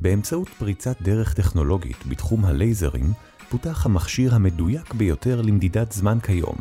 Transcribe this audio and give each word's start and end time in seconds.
באמצעות 0.00 0.48
פריצת 0.48 1.02
דרך 1.02 1.34
טכנולוגית 1.34 2.06
בתחום 2.06 2.44
הלייזרים, 2.44 3.12
פותח 3.48 3.86
המכשיר 3.86 4.34
המדויק 4.34 4.94
ביותר 4.94 5.42
למדידת 5.42 5.92
זמן 5.92 6.20
כיום, 6.20 6.56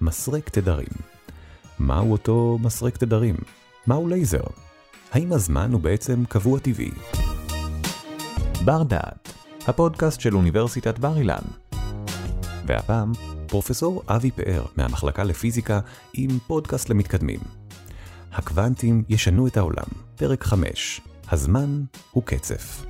מסרק 0.00 0.48
תדרים. 0.48 0.88
מהו 1.78 2.12
אותו 2.12 2.58
מסרק 2.62 2.96
תדרים? 2.96 3.36
מהו 3.86 4.08
לייזר? 4.08 4.44
האם 5.12 5.32
הזמן 5.32 5.72
הוא 5.72 5.80
בעצם 5.80 6.24
קבוע 6.28 6.58
טבעי? 6.58 6.90
בר 8.64 8.82
דעת, 8.82 9.32
הפודקאסט 9.66 10.20
של 10.20 10.36
אוניברסיטת 10.36 10.98
בר 10.98 11.18
אילן. 11.18 11.44
והפעם, 12.66 13.12
פרופסור 13.46 14.02
אבי 14.08 14.30
פאר 14.30 14.64
מהמחלקה 14.76 15.24
לפיזיקה 15.24 15.80
עם 16.12 16.38
פודקאסט 16.46 16.88
למתקדמים. 16.88 17.40
הקוונטים 18.32 19.02
ישנו 19.08 19.46
את 19.46 19.56
העולם, 19.56 19.86
פרק 20.16 20.44
5, 20.44 21.00
הזמן 21.30 21.82
הוא 22.10 22.22
קצף. 22.22 22.84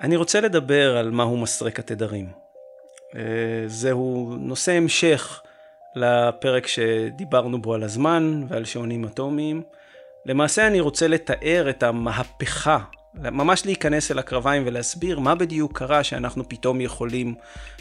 אני 0.00 0.16
רוצה 0.16 0.40
לדבר 0.40 0.96
על 0.96 1.10
מהו 1.10 1.36
מסרק 1.36 1.78
התדרים. 1.78 2.32
אה, 3.16 3.20
זהו 3.66 4.34
נושא 4.38 4.72
המשך 4.72 5.42
לפרק 5.96 6.66
שדיברנו 6.66 7.62
בו 7.62 7.74
על 7.74 7.82
הזמן 7.82 8.44
ועל 8.48 8.64
שעונים 8.64 9.04
אטומיים. 9.04 9.62
למעשה 10.26 10.66
אני 10.66 10.80
רוצה 10.80 11.08
לתאר 11.08 11.70
את 11.70 11.82
המהפכה, 11.82 12.78
ממש 13.14 13.66
להיכנס 13.66 14.10
אל 14.10 14.18
הקרביים 14.18 14.62
ולהסביר 14.66 15.18
מה 15.18 15.34
בדיוק 15.34 15.78
קרה 15.78 16.04
שאנחנו 16.04 16.48
פתאום 16.48 16.80
יכולים 16.80 17.34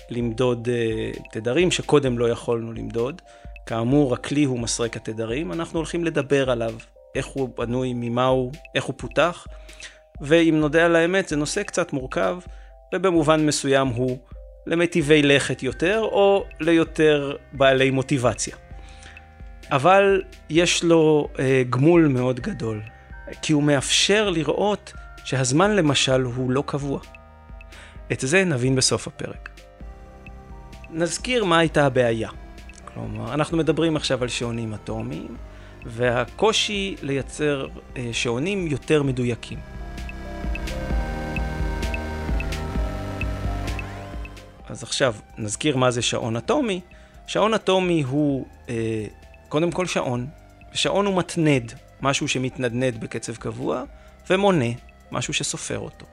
למדוד 0.09 0.67
uh, 0.67 1.19
תדרים 1.31 1.71
שקודם 1.71 2.19
לא 2.19 2.29
יכולנו 2.29 2.73
למדוד. 2.73 3.21
כאמור, 3.65 4.13
הכלי 4.13 4.43
הוא 4.43 4.59
מסרק 4.59 4.97
התדרים, 4.97 5.51
אנחנו 5.51 5.79
הולכים 5.79 6.03
לדבר 6.03 6.49
עליו, 6.49 6.73
איך 7.15 7.25
הוא 7.25 7.49
בנוי, 7.57 7.93
ממה 7.95 8.25
הוא, 8.25 8.51
איך 8.75 8.83
הוא 8.83 8.95
פותח, 8.97 9.47
ואם 10.21 10.55
נודה 10.59 10.85
על 10.85 10.95
האמת, 10.95 11.27
זה 11.27 11.35
נושא 11.35 11.63
קצת 11.63 11.93
מורכב, 11.93 12.37
ובמובן 12.93 13.45
מסוים 13.45 13.87
הוא 13.87 14.17
למטיבי 14.65 15.21
לכת 15.21 15.63
יותר, 15.63 15.99
או 16.01 16.45
ליותר 16.59 17.35
בעלי 17.53 17.89
מוטיבציה. 17.89 18.55
אבל 19.71 20.21
יש 20.49 20.83
לו 20.83 21.27
אה, 21.39 21.63
גמול 21.69 22.07
מאוד 22.07 22.39
גדול, 22.39 22.81
כי 23.41 23.53
הוא 23.53 23.63
מאפשר 23.63 24.29
לראות 24.29 24.93
שהזמן 25.23 25.75
למשל 25.75 26.21
הוא 26.21 26.51
לא 26.51 26.63
קבוע. 26.65 26.99
את 28.11 28.19
זה 28.19 28.43
נבין 28.43 28.75
בסוף 28.75 29.07
הפרק. 29.07 29.49
נזכיר 30.89 31.45
מה 31.45 31.57
הייתה 31.59 31.85
הבעיה. 31.85 32.29
כלומר, 32.93 33.33
אנחנו 33.33 33.57
מדברים 33.57 33.95
עכשיו 33.95 34.21
על 34.23 34.27
שעונים 34.27 34.73
אטומיים, 34.73 35.37
והקושי 35.85 36.95
לייצר 37.01 37.67
אה, 37.97 38.09
שעונים 38.11 38.67
יותר 38.67 39.03
מדויקים. 39.03 39.59
אז 44.69 44.83
עכשיו 44.83 45.15
נזכיר 45.37 45.77
מה 45.77 45.91
זה 45.91 46.01
שעון 46.01 46.35
אטומי. 46.35 46.81
שעון 47.27 47.53
אטומי 47.53 48.01
הוא 48.01 48.45
אה, 48.69 49.05
קודם 49.49 49.71
כל 49.71 49.85
שעון, 49.85 50.27
ושעון 50.73 51.05
הוא 51.05 51.17
מתנד, 51.17 51.73
משהו 52.01 52.27
שמתנדנד 52.27 53.01
בקצב 53.01 53.35
קבוע, 53.35 53.83
ומונה, 54.29 54.65
משהו 55.11 55.33
שסופר 55.33 55.79
אותו. 55.79 56.05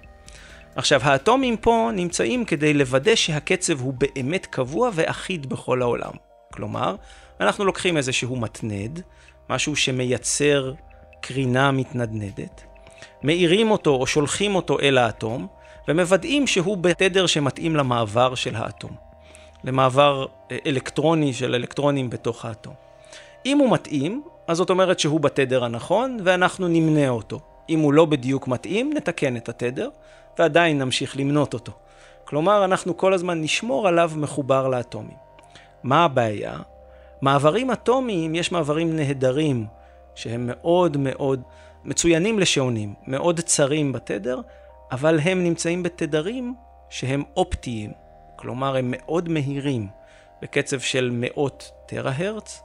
עכשיו, 0.77 1.01
האטומים 1.05 1.57
פה 1.57 1.91
נמצאים 1.95 2.45
כדי 2.45 2.75
לוודא 2.75 3.15
שהקצב 3.15 3.81
הוא 3.81 3.95
באמת 3.95 4.47
קבוע 4.47 4.91
ואחיד 4.95 5.49
בכל 5.49 5.83
העולם. 5.83 6.30
כלומר, 6.55 6.95
אנחנו 7.41 7.65
לוקחים 7.65 7.97
איזשהו 7.97 8.37
מתנד, 8.37 9.03
משהו 9.51 9.77
שמייצר 9.77 10.73
קרינה 11.21 11.71
מתנדנדת, 11.71 12.65
מאירים 13.23 13.71
אותו 13.71 13.91
או 13.95 14.07
שולחים 14.07 14.55
אותו 14.55 14.81
אל 14.81 14.99
האטום, 14.99 15.47
ומוודאים 15.89 16.47
שהוא 16.47 16.77
בתדר 16.77 17.27
שמתאים 17.27 17.77
למעבר 17.77 18.35
של 18.35 18.57
האטום, 18.57 18.91
למעבר 19.65 20.27
אה, 20.51 20.59
אלקטרוני 20.67 21.33
של 21.33 21.55
אלקטרונים 21.55 22.11
בתוך 22.11 22.45
האטום. 22.45 22.75
אם 23.47 23.59
הוא 23.59 23.73
מתאים, 23.73 24.23
אז 24.47 24.57
זאת 24.57 24.71
אומרת 24.71 25.01
שהוא 25.01 25.21
בתדר 25.21 25.65
הנכון, 25.65 26.19
ואנחנו 26.25 26.69
נמנה 26.69 27.09
אותו. 27.09 27.41
אם 27.69 27.81
הוא 27.81 27.93
לא 27.93 28.05
בדיוק 28.05 28.49
מתאים, 28.49 28.93
נתקן 28.95 29.37
את 29.37 29.49
התדר, 29.49 29.89
ועדיין 30.39 30.79
נמשיך 30.79 31.17
למנות 31.17 31.55
אותו. 31.55 31.73
כלומר, 32.25 32.65
אנחנו 32.65 32.97
כל 32.97 33.15
הזמן 33.15 33.41
נשמור 33.43 33.89
עליו 33.89 34.11
מחובר 34.17 34.69
לאטומים. 34.69 35.30
מה 35.83 36.05
הבעיה? 36.05 36.57
מעברים 37.23 37.71
אטומיים, 37.71 38.35
יש 38.35 38.53
מעברים 38.53 38.97
נהדרים, 38.97 39.67
שהם 40.15 40.47
מאוד 40.47 40.97
מאוד 40.97 41.43
מצוינים 41.85 42.39
לשעונים, 42.39 42.95
מאוד 43.07 43.41
צרים 43.41 43.93
בתדר, 43.93 44.41
אבל 44.93 45.19
הם 45.21 45.45
נמצאים 45.45 45.83
בתדרים 45.83 46.55
שהם 46.91 47.23
אופטיים, 47.37 47.93
כלומר 48.37 48.77
הם 48.77 48.95
מאוד 48.97 49.29
מהירים, 49.29 49.89
בקצב 50.43 50.81
של 50.81 51.11
מאות 51.13 51.71
טרה-הרץ, 51.87 52.63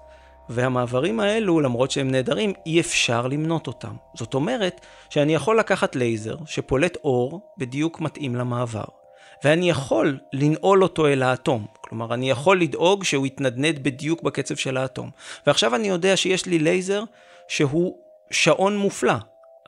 והמעברים 0.49 1.19
האלו, 1.19 1.59
למרות 1.59 1.91
שהם 1.91 2.11
נהדרים, 2.11 2.53
אי 2.65 2.79
אפשר 2.79 3.27
למנות 3.27 3.67
אותם. 3.67 3.95
זאת 4.13 4.33
אומרת 4.33 4.85
שאני 5.09 5.35
יכול 5.35 5.59
לקחת 5.59 5.95
לייזר 5.95 6.35
שפולט 6.45 6.97
אור 7.03 7.39
בדיוק 7.57 7.99
מתאים 8.01 8.35
למעבר, 8.35 8.83
ואני 9.45 9.69
יכול 9.69 10.19
לנעול 10.33 10.83
אותו 10.83 11.07
אל 11.07 11.23
האטום. 11.23 11.65
כלומר, 11.81 12.13
אני 12.13 12.29
יכול 12.29 12.61
לדאוג 12.61 13.03
שהוא 13.03 13.27
יתנדנד 13.27 13.83
בדיוק 13.83 14.21
בקצב 14.21 14.55
של 14.55 14.77
האטום. 14.77 15.09
ועכשיו 15.47 15.75
אני 15.75 15.87
יודע 15.87 16.17
שיש 16.17 16.45
לי 16.45 16.59
לייזר 16.59 17.03
שהוא 17.47 17.97
שעון 18.31 18.77
מופלא, 18.77 19.13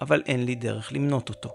אבל 0.01 0.23
אין 0.25 0.45
לי 0.45 0.55
דרך 0.55 0.93
למנות 0.93 1.29
אותו. 1.29 1.49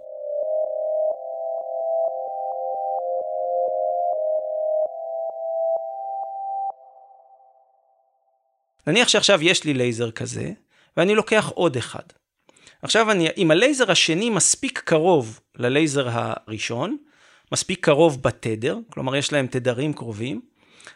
נניח 8.87 9.09
שעכשיו 9.09 9.43
יש 9.43 9.65
לי 9.65 9.75
לייזר 9.75 10.11
כזה, 10.11 10.50
ואני 10.97 11.15
לוקח 11.15 11.50
עוד 11.55 11.77
אחד. 11.77 12.03
עכשיו 12.82 13.11
אני, 13.11 13.28
אם 13.37 13.50
הלייזר 13.50 13.91
השני 13.91 14.31
מספיק 14.31 14.78
קרוב 14.78 15.41
ללייזר 15.56 16.09
הראשון, 16.11 16.97
מספיק 17.53 17.85
קרוב 17.85 18.23
בתדר, 18.23 18.79
כלומר 18.91 19.17
יש 19.17 19.33
להם 19.33 19.47
תדרים 19.47 19.93
קרובים, 19.93 20.41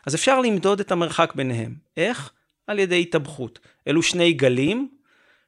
אז 0.06 0.14
אפשר 0.14 0.40
למדוד 0.40 0.80
את 0.80 0.92
המרחק 0.92 1.32
ביניהם. 1.34 1.74
איך? 1.96 2.30
על 2.66 2.78
ידי 2.78 3.00
התאבכות. 3.00 3.58
אלו 3.88 4.02
שני 4.02 4.32
גלים, 4.32 4.88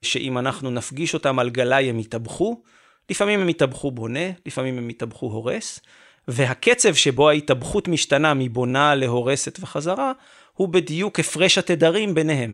שאם 0.02 0.38
אנחנו 0.38 0.70
נפגיש 0.70 1.14
אותם 1.14 1.38
על 1.38 1.50
גלאי 1.50 1.90
הם 1.90 1.98
יתאבכו, 1.98 2.62
לפעמים 3.10 3.40
הם 3.40 3.48
יתאבכו 3.48 3.90
בונה, 3.90 4.30
לפעמים 4.46 4.78
הם 4.78 4.90
יתאבכו 4.90 5.26
הורס, 5.26 5.80
והקצב 6.28 6.94
שבו 6.94 7.28
ההתאבכות 7.28 7.88
משתנה 7.88 8.34
מבונה 8.34 8.94
להורסת 8.94 9.58
וחזרה, 9.60 10.12
הוא 10.52 10.68
בדיוק 10.68 11.20
הפרש 11.20 11.58
התדרים 11.58 12.14
ביניהם. 12.14 12.52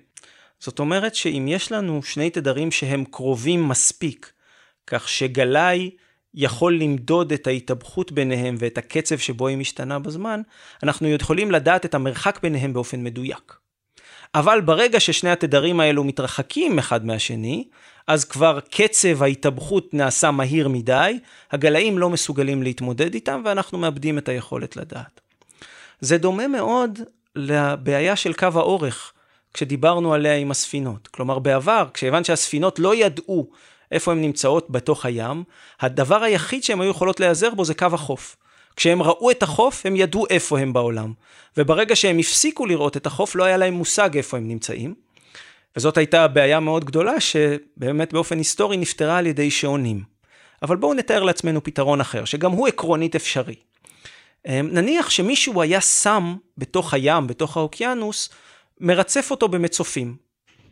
זאת 0.59 0.79
אומרת 0.79 1.15
שאם 1.15 1.47
יש 1.49 1.73
לנו 1.73 2.03
שני 2.03 2.31
תדרים 2.31 2.71
שהם 2.71 3.05
קרובים 3.05 3.69
מספיק, 3.69 4.33
כך 4.87 5.09
שגלאי 5.09 5.91
יכול 6.35 6.79
למדוד 6.79 7.33
את 7.33 7.47
ההתאבכות 7.47 8.13
ביניהם 8.13 8.57
ואת 8.59 8.79
הקצב 8.79 9.19
שבו 9.19 9.47
היא 9.47 9.57
משתנה 9.57 9.99
בזמן, 9.99 10.43
אנחנו 10.83 11.09
יכולים 11.09 11.51
לדעת 11.51 11.85
את 11.85 11.95
המרחק 11.95 12.39
ביניהם 12.43 12.73
באופן 12.73 13.05
מדויק. 13.05 13.57
אבל 14.35 14.61
ברגע 14.61 15.01
ששני 15.01 15.31
התדרים 15.31 15.81
האלו 15.81 16.05
מתרחקים 16.05 16.79
אחד 16.79 17.07
מהשני, 17.07 17.65
אז 18.07 18.25
כבר 18.25 18.59
קצב 18.71 19.23
ההתאבכות 19.23 19.95
נעשה 19.95 20.31
מהיר 20.31 20.69
מדי, 20.69 21.19
הגלאים 21.53 21.99
לא 21.99 22.11
מסוגלים 22.11 22.63
להתמודד 22.63 23.15
איתם 23.15 23.43
ואנחנו 23.45 23.79
מאבדים 23.79 24.19
את 24.19 24.29
היכולת 24.29 24.77
לדעת. 24.77 25.21
זה 26.01 26.19
דומה 26.19 26.49
מאוד 26.49 26.99
לבעיה 27.37 28.17
של 28.17 28.33
קו 28.33 28.49
האורך, 28.55 29.13
כשדיברנו 29.55 30.15
עליה 30.15 30.37
עם 30.37 30.51
הספינות. 30.51 31.09
כלומר, 31.09 31.39
בעבר, 31.39 31.87
כשהבנת 31.95 32.25
שהספינות 32.25 32.79
לא 32.79 32.95
ידעו 32.95 33.51
איפה 33.95 34.13
הן 34.13 34.21
נמצאות 34.21 34.71
בתוך 34.71 35.07
הים, 35.07 35.45
הדבר 35.81 36.23
היחיד 36.23 36.65
שהן 36.65 36.81
היו 36.81 36.91
יכולות 36.91 37.21
להיעזר 37.21 37.55
בו 37.55 37.65
זה 37.65 37.75
קו 37.75 37.87
החוף. 37.93 38.37
כשהם 38.77 39.03
ראו 39.03 39.31
את 39.31 39.43
החוף, 39.43 39.87
הם 39.87 39.97
ידעו 39.97 40.27
איפה 40.31 40.59
הם 40.59 40.73
בעולם. 40.73 41.13
וברגע 41.57 41.97
שהם 41.97 42.19
הפסיקו 42.19 42.67
לראות 42.67 42.97
את 42.97 43.07
החוף, 43.07 43.37
לא 43.37 43.45
היה 43.45 43.57
להם 43.57 43.75
מושג 43.75 44.17
איפה 44.17 44.37
הם 44.37 44.49
נמצאים. 44.49 44.95
וזאת 45.77 45.97
הייתה 45.97 46.29
בעיה 46.29 46.61
מאוד 46.61 46.85
גדולה, 46.85 47.21
שבאמת 47.21 48.13
באופן 48.13 48.39
היסטורי 48.39 48.77
נפתרה 48.77 49.19
על 49.19 49.27
ידי 49.27 49.51
שעונים. 49.51 50.03
אבל 50.63 50.77
בואו 50.77 50.95
נתאר 50.95 51.23
לעצמנו 51.23 51.65
פתרון 51.65 52.01
אחר, 52.01 52.25
שגם 52.25 52.53
הוא 52.53 52.69
עקרונית 52.69 53.17
אפשרי. 53.17 53.55
אמ, 54.47 54.69
נניח 54.73 55.11
שמישהו 55.11 55.63
היה 55.63 55.81
שם 55.81 56.37
בתוך 56.59 56.95
הים, 56.95 57.27
בתוך 57.27 57.57
האוקיינוס, 57.57 58.31
מרצף 58.81 59.31
אותו 59.31 59.49
במצופים. 59.49 60.24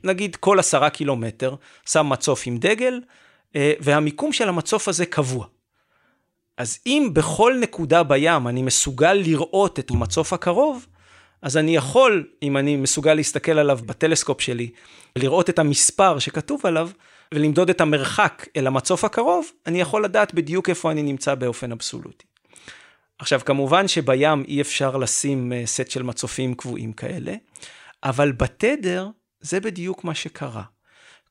נגיד 0.05 0.37
כל 0.37 0.59
עשרה 0.59 0.91
קילומטר, 0.91 1.55
שם 1.87 2.09
מצוף 2.09 2.43
עם 2.47 2.59
דגל, 2.59 3.01
אה, 3.57 3.73
והמיקום 3.81 4.33
של 4.33 4.49
המצוף 4.49 4.89
הזה 4.89 5.07
קבוע. 5.07 5.47
אז 6.57 6.79
אם 6.87 7.11
בכל 7.13 7.55
נקודה 7.61 8.03
בים 8.03 8.49
אני 8.49 8.63
מסוגל 8.63 9.13
לראות 9.13 9.79
את 9.79 9.91
המצוף 9.91 10.33
הקרוב, 10.33 10.87
אז 11.43 11.57
אני 11.57 11.77
יכול, 11.77 12.27
אם 12.43 12.57
אני 12.57 12.77
מסוגל 12.77 13.15
להסתכל 13.15 13.59
עליו 13.59 13.79
בטלסקופ 13.87 14.41
שלי, 14.41 14.71
לראות 15.17 15.51
את 15.51 15.59
המספר 15.59 16.19
שכתוב 16.19 16.61
עליו, 16.65 16.91
ולמדוד 17.35 17.71
את 17.71 17.81
המרחק 17.81 18.47
אל 18.57 18.67
המצוף 18.67 19.05
הקרוב, 19.05 19.51
אני 19.67 19.81
יכול 19.81 20.05
לדעת 20.05 20.35
בדיוק 20.35 20.69
איפה 20.69 20.91
אני 20.91 21.03
נמצא 21.03 21.35
באופן 21.35 21.73
אבסולוטי. 21.73 22.27
עכשיו, 23.19 23.41
כמובן 23.45 23.89
שבים 23.89 24.45
אי 24.49 24.61
אפשר 24.61 24.97
לשים 24.97 25.53
אה, 25.53 25.63
סט 25.67 25.91
של 25.91 26.03
מצופים 26.03 26.55
קבועים 26.55 26.93
כאלה, 26.93 27.35
אבל 28.05 28.33
בתדר 28.33 29.09
זה 29.43 29.61
בדיוק 29.61 30.05
מה 30.05 30.15
שקרה. 30.15 30.63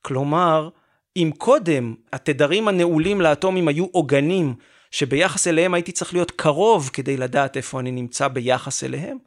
כלומר, 0.02 0.68
אם 1.16 1.30
קודם 1.38 1.94
התדרים 2.12 2.68
הנעולים 2.68 3.20
לאטומים 3.20 3.68
היו 3.68 3.86
עוגנים, 3.92 4.54
שביחס 4.90 5.46
אליהם 5.46 5.74
הייתי 5.74 5.92
צריך 5.92 6.12
להיות 6.12 6.30
קרוב 6.30 6.90
כדי 6.92 7.16
לדעת 7.16 7.56
איפה 7.56 7.80
אני 7.80 7.90
נמצא 7.90 8.28
ביחס 8.28 8.84
אליהם, 8.84 9.18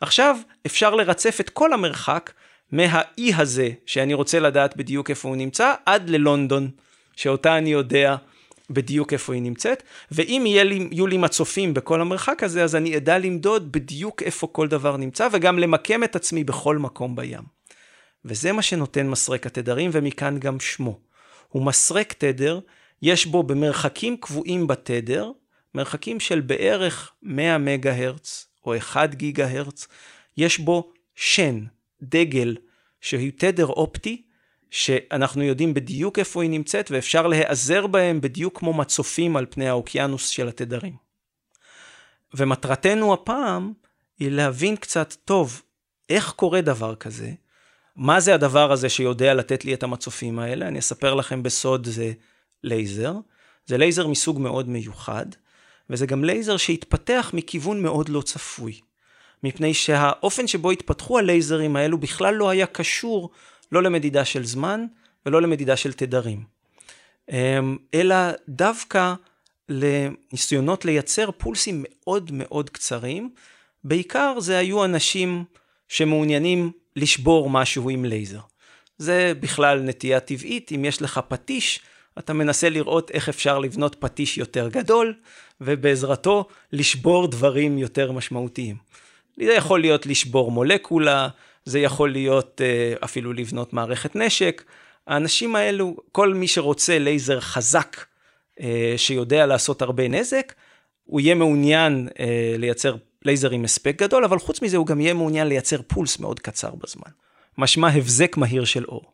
עכשיו 0.00 0.36
אפשר 0.66 0.94
לרצף 0.94 1.36
את 1.40 1.50
כל 1.50 1.72
המרחק 1.72 2.32
מהאי 2.72 3.34
הזה, 3.36 3.70
שאני 3.86 4.14
רוצה 4.14 4.40
לדעת 4.40 4.76
בדיוק 4.76 5.10
איפה 5.10 5.28
הוא 5.28 5.36
נמצא, 5.36 5.74
עד 5.86 6.10
ללונדון, 6.10 6.70
שאותה 7.16 7.58
אני 7.58 7.72
יודע 7.72 8.16
בדיוק 8.70 9.12
איפה 9.12 9.34
היא 9.34 9.42
נמצאת, 9.42 9.82
ואם 10.10 10.42
לי, 10.46 10.88
יהיו 10.90 11.06
לי 11.06 11.16
מצופים 11.16 11.74
בכל 11.74 12.00
המרחק 12.00 12.42
הזה, 12.42 12.64
אז 12.64 12.76
אני 12.76 12.96
אדע 12.96 13.18
למדוד 13.18 13.72
בדיוק 13.72 14.22
איפה 14.22 14.46
כל 14.46 14.68
דבר 14.68 14.96
נמצא, 14.96 15.28
וגם 15.32 15.58
למקם 15.58 16.04
את 16.04 16.16
עצמי 16.16 16.44
בכל 16.44 16.78
מקום 16.78 17.16
בים. 17.16 17.53
וזה 18.24 18.52
מה 18.52 18.62
שנותן 18.62 19.08
מסרק 19.08 19.46
התדרים, 19.46 19.90
ומכאן 19.92 20.38
גם 20.38 20.60
שמו. 20.60 21.00
הוא 21.48 21.62
מסרק 21.62 22.12
תדר, 22.12 22.60
יש 23.02 23.26
בו 23.26 23.42
במרחקים 23.42 24.16
קבועים 24.16 24.66
בתדר, 24.66 25.30
מרחקים 25.74 26.20
של 26.20 26.40
בערך 26.40 27.12
100 27.22 27.58
מגה 27.58 27.96
הרץ 27.96 28.46
או 28.66 28.76
1 28.76 29.14
גיגה 29.14 29.50
הרץ, 29.50 29.86
יש 30.36 30.58
בו 30.58 30.92
שן, 31.14 31.64
דגל, 32.02 32.56
שהיא 33.00 33.32
תדר 33.36 33.66
אופטי, 33.66 34.22
שאנחנו 34.70 35.42
יודעים 35.42 35.74
בדיוק 35.74 36.18
איפה 36.18 36.42
היא 36.42 36.50
נמצאת 36.50 36.90
ואפשר 36.90 37.26
להיעזר 37.26 37.86
בהם 37.86 38.20
בדיוק 38.20 38.58
כמו 38.58 38.72
מצופים 38.72 39.36
על 39.36 39.46
פני 39.50 39.68
האוקיינוס 39.68 40.28
של 40.28 40.48
התדרים. 40.48 40.96
ומטרתנו 42.34 43.14
הפעם 43.14 43.72
היא 44.18 44.30
להבין 44.30 44.76
קצת 44.76 45.14
טוב 45.24 45.62
איך 46.08 46.30
קורה 46.30 46.60
דבר 46.60 46.94
כזה, 46.94 47.32
מה 47.96 48.20
זה 48.20 48.34
הדבר 48.34 48.72
הזה 48.72 48.88
שיודע 48.88 49.34
לתת 49.34 49.64
לי 49.64 49.74
את 49.74 49.82
המצופים 49.82 50.38
האלה, 50.38 50.68
אני 50.68 50.78
אספר 50.78 51.14
לכם 51.14 51.42
בסוד 51.42 51.86
זה 51.86 52.12
לייזר. 52.64 53.14
זה 53.66 53.78
לייזר 53.78 54.06
מסוג 54.06 54.40
מאוד 54.40 54.68
מיוחד, 54.68 55.26
וזה 55.90 56.06
גם 56.06 56.24
לייזר 56.24 56.56
שהתפתח 56.56 57.30
מכיוון 57.34 57.82
מאוד 57.82 58.08
לא 58.08 58.22
צפוי. 58.22 58.80
מפני 59.42 59.74
שהאופן 59.74 60.46
שבו 60.46 60.70
התפתחו 60.70 61.18
הלייזרים 61.18 61.76
האלו 61.76 61.98
בכלל 61.98 62.34
לא 62.34 62.48
היה 62.50 62.66
קשור 62.66 63.30
לא 63.72 63.82
למדידה 63.82 64.24
של 64.24 64.44
זמן 64.44 64.86
ולא 65.26 65.42
למדידה 65.42 65.76
של 65.76 65.92
תדרים. 65.92 66.44
אמ, 67.32 67.76
אלא 67.94 68.16
דווקא 68.48 69.14
לניסיונות 69.68 70.84
לייצר 70.84 71.30
פולסים 71.30 71.84
מאוד 71.88 72.30
מאוד 72.32 72.70
קצרים. 72.70 73.30
בעיקר 73.84 74.40
זה 74.40 74.58
היו 74.58 74.84
אנשים 74.84 75.44
שמעוניינים 75.88 76.72
לשבור 76.96 77.50
משהו 77.50 77.90
עם 77.90 78.04
לייזר. 78.04 78.40
זה 78.98 79.32
בכלל 79.40 79.80
נטייה 79.80 80.20
טבעית, 80.20 80.72
אם 80.74 80.84
יש 80.84 81.02
לך 81.02 81.20
פטיש, 81.28 81.80
אתה 82.18 82.32
מנסה 82.32 82.68
לראות 82.68 83.10
איך 83.10 83.28
אפשר 83.28 83.58
לבנות 83.58 83.96
פטיש 83.98 84.38
יותר 84.38 84.68
גדול, 84.68 85.14
ובעזרתו 85.60 86.48
לשבור 86.72 87.28
דברים 87.28 87.78
יותר 87.78 88.12
משמעותיים. 88.12 88.76
זה 89.36 89.52
יכול 89.52 89.80
להיות 89.80 90.06
לשבור 90.06 90.50
מולקולה, 90.50 91.28
זה 91.64 91.78
יכול 91.80 92.12
להיות 92.12 92.60
אה, 92.64 92.94
אפילו 93.04 93.32
לבנות 93.32 93.72
מערכת 93.72 94.16
נשק. 94.16 94.62
האנשים 95.06 95.56
האלו, 95.56 95.96
כל 96.12 96.34
מי 96.34 96.48
שרוצה 96.48 96.98
לייזר 96.98 97.40
חזק, 97.40 98.04
אה, 98.60 98.94
שיודע 98.96 99.46
לעשות 99.46 99.82
הרבה 99.82 100.08
נזק, 100.08 100.52
הוא 101.04 101.20
יהיה 101.20 101.34
מעוניין 101.34 102.08
אה, 102.18 102.54
לייצר 102.58 102.96
לייזר 103.24 103.50
עם 103.50 103.64
הספק 103.64 103.96
גדול, 103.96 104.24
אבל 104.24 104.38
חוץ 104.38 104.62
מזה 104.62 104.76
הוא 104.76 104.86
גם 104.86 105.00
יהיה 105.00 105.14
מעוניין 105.14 105.46
לייצר 105.46 105.80
פולס 105.86 106.18
מאוד 106.18 106.40
קצר 106.40 106.70
בזמן. 106.70 107.10
משמע 107.58 107.88
הבזק 107.88 108.36
מהיר 108.36 108.64
של 108.64 108.84
אור. 108.84 109.12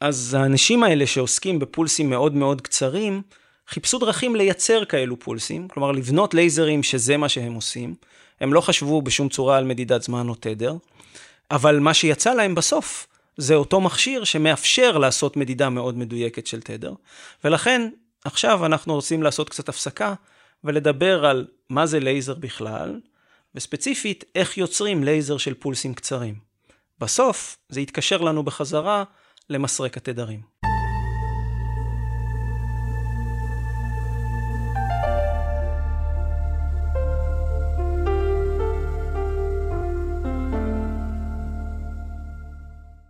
אז 0.00 0.36
האנשים 0.38 0.82
האלה 0.82 1.06
שעוסקים 1.06 1.58
בפולסים 1.58 2.10
מאוד 2.10 2.34
מאוד 2.34 2.60
קצרים, 2.60 3.22
חיפשו 3.68 3.98
דרכים 3.98 4.36
לייצר 4.36 4.84
כאלו 4.84 5.20
פולסים, 5.20 5.68
כלומר 5.68 5.92
לבנות 5.92 6.34
לייזרים 6.34 6.82
שזה 6.82 7.16
מה 7.16 7.28
שהם 7.28 7.54
עושים. 7.54 7.94
הם 8.40 8.52
לא 8.52 8.60
חשבו 8.60 9.02
בשום 9.02 9.28
צורה 9.28 9.58
על 9.58 9.64
מדידת 9.64 10.02
זמן 10.02 10.28
או 10.28 10.34
תדר, 10.34 10.76
אבל 11.50 11.78
מה 11.78 11.94
שיצא 11.94 12.34
להם 12.34 12.54
בסוף 12.54 13.06
זה 13.36 13.54
אותו 13.54 13.80
מכשיר 13.80 14.24
שמאפשר 14.24 14.98
לעשות 14.98 15.36
מדידה 15.36 15.68
מאוד 15.68 15.98
מדויקת 15.98 16.46
של 16.46 16.60
תדר, 16.60 16.92
ולכן 17.44 17.88
עכשיו 18.24 18.66
אנחנו 18.66 18.94
רוצים 18.94 19.22
לעשות 19.22 19.48
קצת 19.48 19.68
הפסקה 19.68 20.14
ולדבר 20.64 21.26
על 21.26 21.46
מה 21.70 21.86
זה 21.86 22.00
לייזר 22.00 22.34
בכלל, 22.34 23.00
וספציפית 23.54 24.24
איך 24.34 24.58
יוצרים 24.58 25.04
לייזר 25.04 25.38
של 25.38 25.54
פולסים 25.54 25.94
קצרים. 25.94 26.34
בסוף 27.00 27.58
זה 27.68 27.80
יתקשר 27.80 28.20
לנו 28.20 28.42
בחזרה 28.42 29.04
למסרק 29.50 29.96
התדרים. 29.96 30.40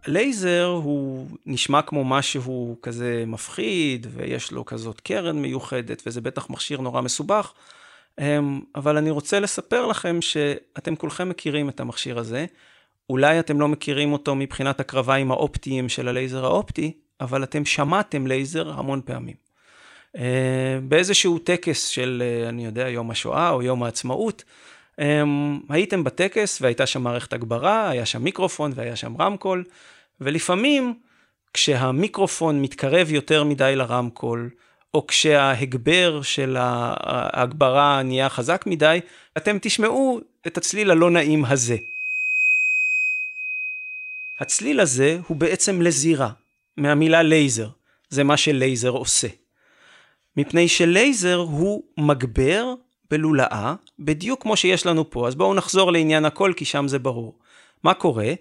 לייזר 0.07 0.65
הוא 0.65 1.27
נשמע 1.47 1.83
כמו 1.83 2.05
משהו 2.05 2.77
כזה 2.83 3.25
מפחיד, 3.27 4.07
ויש 4.11 4.53
לו 4.53 4.65
כזאת 4.65 5.01
קרן 5.01 5.39
מיוחדת, 5.39 6.03
וזה 6.07 6.21
בטח 6.21 6.51
מכשיר 6.51 6.81
נורא 6.81 7.01
מסובך, 7.01 7.53
אבל 8.75 8.97
אני 8.97 9.11
רוצה 9.11 9.41
לספר 9.41 9.87
לכם 9.87 10.21
שאתם 10.21 10.97
כולכם 10.97 11.29
מכירים 11.29 11.69
את 11.69 11.81
המכשיר 11.81 12.19
הזה. 12.19 12.47
אולי 13.11 13.41
אתם 13.41 13.61
לא 13.61 13.69
מכירים 13.69 14.13
אותו 14.13 14.35
מבחינת 14.35 14.81
הקרביים 14.81 15.31
האופטיים 15.31 15.89
של 15.89 16.09
הלייזר 16.09 16.45
האופטי, 16.45 16.93
אבל 17.21 17.43
אתם 17.43 17.65
שמעתם 17.65 18.27
לייזר 18.27 18.71
המון 18.71 19.01
פעמים. 19.05 19.37
אה, 20.17 20.79
באיזשהו 20.83 21.39
טקס 21.39 21.87
של, 21.87 22.23
אני 22.49 22.65
יודע, 22.65 22.89
יום 22.89 23.11
השואה 23.11 23.51
או 23.51 23.63
יום 23.63 23.83
העצמאות, 23.83 24.45
אמ, 24.99 25.61
הייתם 25.69 26.05
בטקס 26.05 26.63
והייתה 26.63 26.87
שם 26.87 27.03
מערכת 27.03 27.33
הגברה, 27.33 27.89
היה 27.89 28.07
שם 28.07 28.23
מיקרופון 28.23 28.73
והיה 28.75 28.97
שם 28.97 29.17
רמקול, 29.21 29.65
ולפעמים 30.21 30.95
כשהמיקרופון 31.55 32.63
מתקרב 32.63 33.13
יותר 33.13 33.45
מדי 33.45 33.77
לרמקול, 33.77 34.51
או 34.95 35.07
כשההגבר 35.07 36.23
של 36.23 36.57
ההגברה 36.59 38.03
נהיה 38.03 38.29
חזק 38.29 38.65
מדי, 38.67 39.01
אתם 39.37 39.57
תשמעו 39.63 40.21
את 40.47 40.57
הצליל 40.57 40.91
הלא 40.91 41.11
נעים 41.11 41.45
הזה. 41.45 41.77
הצליל 44.39 44.81
הזה 44.81 45.19
הוא 45.27 45.37
בעצם 45.37 45.83
לזירה, 45.83 46.31
מהמילה 46.77 47.23
לייזר, 47.23 47.69
זה 48.09 48.25
מה 48.25 48.37
שלייזר 48.37 48.89
עושה. 48.89 49.29
מפני 50.37 50.69
שלייזר 50.69 51.37
הוא 51.37 51.83
מגבר 51.99 52.75
בלולאה, 53.11 53.75
בדיוק 53.99 54.43
כמו 54.43 54.57
שיש 54.57 54.87
לנו 54.87 55.11
פה. 55.11 55.29
אז 55.29 55.35
בואו 55.35 55.55
נחזור 55.55 55.93
לעניין 55.93 56.25
הקול, 56.25 56.53
כי 56.53 56.65
שם 56.65 56.89
זה 56.89 56.99
ברור. 56.99 57.39
מה 57.85 57.95
קורה? 57.95 58.33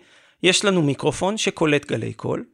יש 0.43 0.65
לנו 0.65 0.81
מיקרופון 0.81 1.37
שקולט 1.37 1.85
גלי 1.85 2.13
קול, 2.13 2.45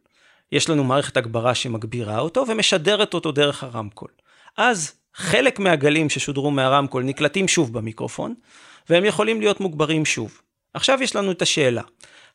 יש 0.52 0.70
לנו 0.70 0.84
מערכת 0.84 1.18
הגברה 1.18 1.56
שמגבירה 1.56 2.20
אותו 2.20 2.46
ומשדרת 2.48 3.14
אותו 3.14 3.32
דרך 3.32 3.64
הרמקול. 3.64 4.10
אז 4.58 4.92
חלק 5.16 5.60
מהגלים 5.60 6.10
ששודרו 6.10 6.52
מהרמקול 6.52 7.04
נקלטים 7.04 7.48
שוב 7.48 7.74
במיקרופון, 7.74 8.34
והם 8.90 9.06
יכולים 9.06 9.42
להיות 9.42 9.60
מוגברים 9.60 10.06
שוב. 10.06 10.42
עכשיו 10.74 11.04
יש 11.04 11.16
לנו 11.16 11.32
את 11.32 11.42
השאלה. 11.42 11.82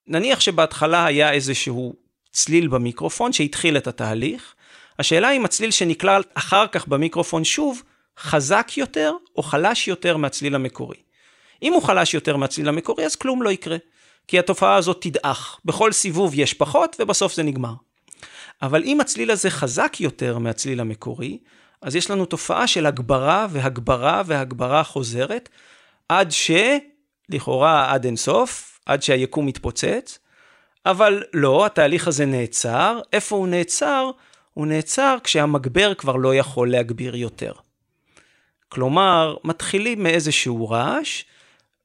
נניח 0.07 0.41
שבהתחלה 0.41 1.07
היה 1.07 1.33
איזשהו 1.33 1.95
צליל 2.33 2.69
במיקרופון 2.69 3.33
שהתחיל 3.33 3.77
את 3.77 3.87
התהליך, 3.87 4.55
השאלה 4.99 5.31
אם 5.31 5.45
הצליל 5.45 5.71
שנקלט 5.71 6.27
אחר 6.35 6.67
כך 6.67 6.89
במיקרופון 6.89 7.45
שוב, 7.45 7.83
חזק 8.19 8.71
יותר 8.77 9.13
או 9.37 9.43
חלש 9.43 9.89
יותר 9.89 10.17
מהצליל 10.17 10.55
המקורי. 10.55 10.97
אם 11.63 11.73
הוא 11.73 11.83
חלש 11.83 12.15
יותר 12.15 12.37
מהצליל 12.37 12.69
המקורי, 12.69 13.07
אז 13.07 13.17
כלום 13.17 13.43
לא 13.43 13.51
יקרה. 13.51 13.77
כי 14.29 14.39
התופעה 14.39 14.77
הזאת 14.77 14.99
תדעך. 15.01 15.61
בכל 15.65 15.93
סיבוב 15.93 16.33
יש 16.35 16.55
פחות, 16.55 16.97
ובסוף 16.99 17.35
זה 17.35 17.43
נגמר. 17.43 17.73
אבל 18.63 18.83
אם 18.85 19.01
הצליל 19.01 19.31
הזה 19.31 19.51
חזק 19.51 20.01
יותר 20.01 20.39
מהצליל 20.39 20.81
המקורי, 20.81 21.39
אז 21.83 21.97
יש 21.97 22.11
לנו 22.11 22.25
תופעה 22.25 22.67
של 22.67 22.87
הגברה 22.87 23.47
והגברה 23.51 24.23
והגברה 24.27 24.85
חוזרת, 24.85 25.49
עד 26.09 26.31
ש... 26.31 26.51
לכאורה 27.29 27.93
עד 27.93 28.05
אינסוף, 28.05 28.81
עד 28.87 29.03
שהיקום 29.03 29.47
מתפוצץ, 29.47 30.19
אבל 30.87 31.23
לא, 31.35 31.67
התהליך 31.67 32.09
הזה 32.09 32.27
נעצר. 32.27 33.01
איפה 33.13 33.37
הוא 33.37 33.49
נעצר? 33.49 34.11
הוא 34.55 34.67
נעצר 34.67 35.17
כשהמגבר 35.25 35.95
כבר 35.95 36.17
לא 36.17 36.35
יכול 36.35 36.71
להגביר 36.71 37.17
יותר. 37.17 37.53
כלומר, 38.69 39.37
מתחילים 39.45 40.03
מאיזשהו 40.03 40.71
רעש, 40.71 41.25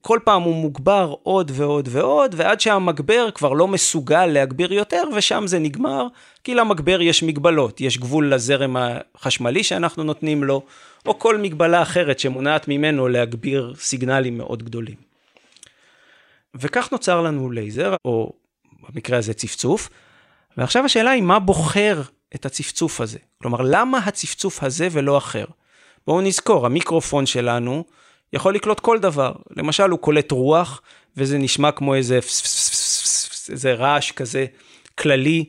כל 0.05 0.19
פעם 0.24 0.41
הוא 0.41 0.55
מוגבר 0.55 1.13
עוד 1.24 1.51
ועוד 1.55 1.89
ועוד, 1.91 2.36
ועד 2.38 2.60
שהמגבר 2.60 3.31
כבר 3.31 3.53
לא 3.53 3.67
מסוגל 3.67 4.25
להגביר 4.25 4.74
יותר, 4.74 5.03
ושם 5.15 5.48
זה 5.48 5.60
נגמר, 5.60 6.07
כי 6.43 6.55
למגבר 6.55 7.01
יש 7.01 7.24
מגבלות, 7.24 7.81
יש 7.81 7.98
גבול 7.98 8.33
לזרם 8.33 8.75
החשמלי 8.77 9.63
שאנחנו 9.63 10.03
נותנים 10.03 10.43
לו, 10.43 10.62
או 11.05 11.19
כל 11.19 11.38
מגבלה 11.38 11.81
אחרת 11.81 12.19
שמונעת 12.19 12.67
ממנו 12.67 13.07
להגביר 13.07 13.74
סיגנלים 13.77 14.38
מאוד 14.38 14.63
גדולים. 14.63 14.95
וכך 16.55 16.91
נוצר 16.91 17.22
לנו 17.22 17.51
לייזר, 17.51 17.95
או 18.05 18.33
במקרה 18.89 19.17
הזה 19.17 19.33
צפצוף, 19.33 19.89
ועכשיו 20.57 20.86
השאלה 20.86 21.12
היא 21.12 21.24
מה 21.24 21.39
בוחר 21.39 22.01
את 22.36 22.45
הצפצוף 22.45 23.01
הזה? 23.01 23.19
כלומר, 23.41 23.62
למה 23.62 23.98
הצפצוף 23.98 24.63
הזה 24.63 24.88
ולא 24.91 25.17
אחר? 25.17 25.45
בואו 26.07 26.22
נזכור, 26.22 26.65
המיקרופון 26.65 27.25
שלנו 27.25 27.83
יכול 28.34 28.56
לקלוט 28.56 28.80
כל 28.80 29.00
דבר. 29.00 29.34
למשל, 29.58 29.90
הוא 29.90 30.00
קולט 30.00 30.32
רוח, 30.32 30.82
וזה 31.18 31.38
נשמע 31.38 31.72
כמו 31.72 31.96
איזה, 31.96 32.20
איזה 33.50 33.74
רעש 33.74 34.12
כזה 34.12 34.46
כללי, 34.96 35.46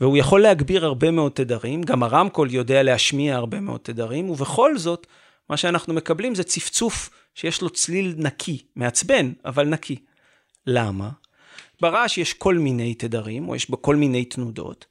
והוא 0.00 0.16
יכול 0.16 0.42
להגביר 0.42 0.84
הרבה 0.84 1.10
מאוד 1.10 1.32
תדרים, 1.32 1.82
גם 1.82 2.02
הרמקול 2.02 2.50
יודע 2.50 2.82
להשמיע 2.82 3.36
הרבה 3.36 3.60
מאוד 3.60 3.80
תדרים, 3.82 4.30
ובכל 4.30 4.78
זאת, 4.78 5.06
מה 5.50 5.56
שאנחנו 5.56 5.94
מקבלים 5.94 6.34
זה 6.34 6.44
צפצוף 6.44 7.10
שיש 7.34 7.62
לו 7.62 7.70
צליל 7.70 8.14
נקי, 8.16 8.62
מעצבן, 8.76 9.32
אבל 9.44 9.66
נקי. 9.66 9.96
למה? 10.66 11.10
ברעש 11.80 12.18
יש 12.18 12.34
כל 12.34 12.54
מיני 12.54 12.94
תדרים, 12.94 13.48
או 13.48 13.56
יש 13.56 13.70
בו 13.70 13.82
כל 13.82 13.96
מיני 13.96 14.24
תנודות, 14.24 14.86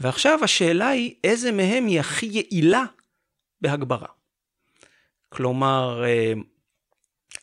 ועכשיו 0.00 0.38
השאלה 0.44 0.88
היא 0.88 1.14
איזה 1.24 1.52
מהם 1.52 1.86
היא 1.86 2.00
הכי 2.00 2.26
יעילה 2.26 2.84
בהגברה. 3.60 4.08
כלומר, 5.28 6.04
אה, 6.04 6.32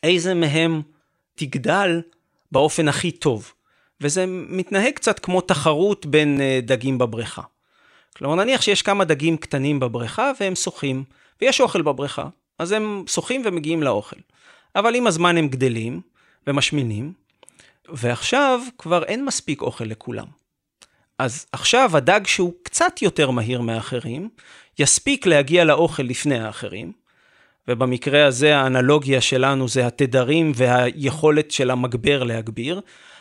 איזה 0.06 0.34
מהם 0.34 0.82
תגדל 1.34 2.02
באופן 2.52 2.88
הכי 2.88 3.10
טוב. 3.10 3.52
וזה 4.00 4.24
מתנהג 4.28 4.92
קצת 4.92 5.18
כמו 5.18 5.40
תחרות 5.40 6.06
בין 6.06 6.40
אה, 6.40 6.60
דגים 6.62 6.98
בבריכה. 6.98 7.42
כלומר, 8.16 8.34
נניח 8.34 8.62
שיש 8.62 8.82
כמה 8.82 9.04
דגים 9.04 9.36
קטנים 9.36 9.80
בבריכה 9.80 10.32
והם 10.40 10.54
שוחים, 10.54 11.04
ויש 11.40 11.60
אוכל 11.60 11.82
בבריכה, 11.82 12.28
אז 12.58 12.72
הם 12.72 13.04
שוחים 13.06 13.42
ומגיעים 13.44 13.82
לאוכל. 13.82 14.16
אבל 14.76 14.94
עם 14.94 15.06
הזמן 15.06 15.36
הם 15.36 15.48
גדלים 15.48 16.00
ומשמינים, 16.46 17.12
ועכשיו 17.88 18.60
כבר 18.78 19.04
אין 19.04 19.24
מספיק 19.24 19.62
אוכל 19.62 19.84
לכולם. 19.84 20.26
אז 21.18 21.46
עכשיו 21.52 21.96
הדג 21.96 22.20
שהוא 22.26 22.52
קצת 22.62 23.02
יותר 23.02 23.30
מהיר 23.30 23.60
מאחרים, 23.60 24.28
יספיק 24.78 25.26
להגיע 25.26 25.64
לאוכל 25.64 26.02
לפני 26.02 26.38
האחרים, 26.38 26.92
ובמקרה 27.68 28.26
הזה 28.26 28.56
האנלוגיה 28.56 29.20
שלנו 29.20 29.68
זה 29.68 29.86
התדרים 29.86 30.52
והיכולת 30.54 31.50
של 31.50 31.70
המגבר 31.70 32.22
להגביר. 32.22 32.80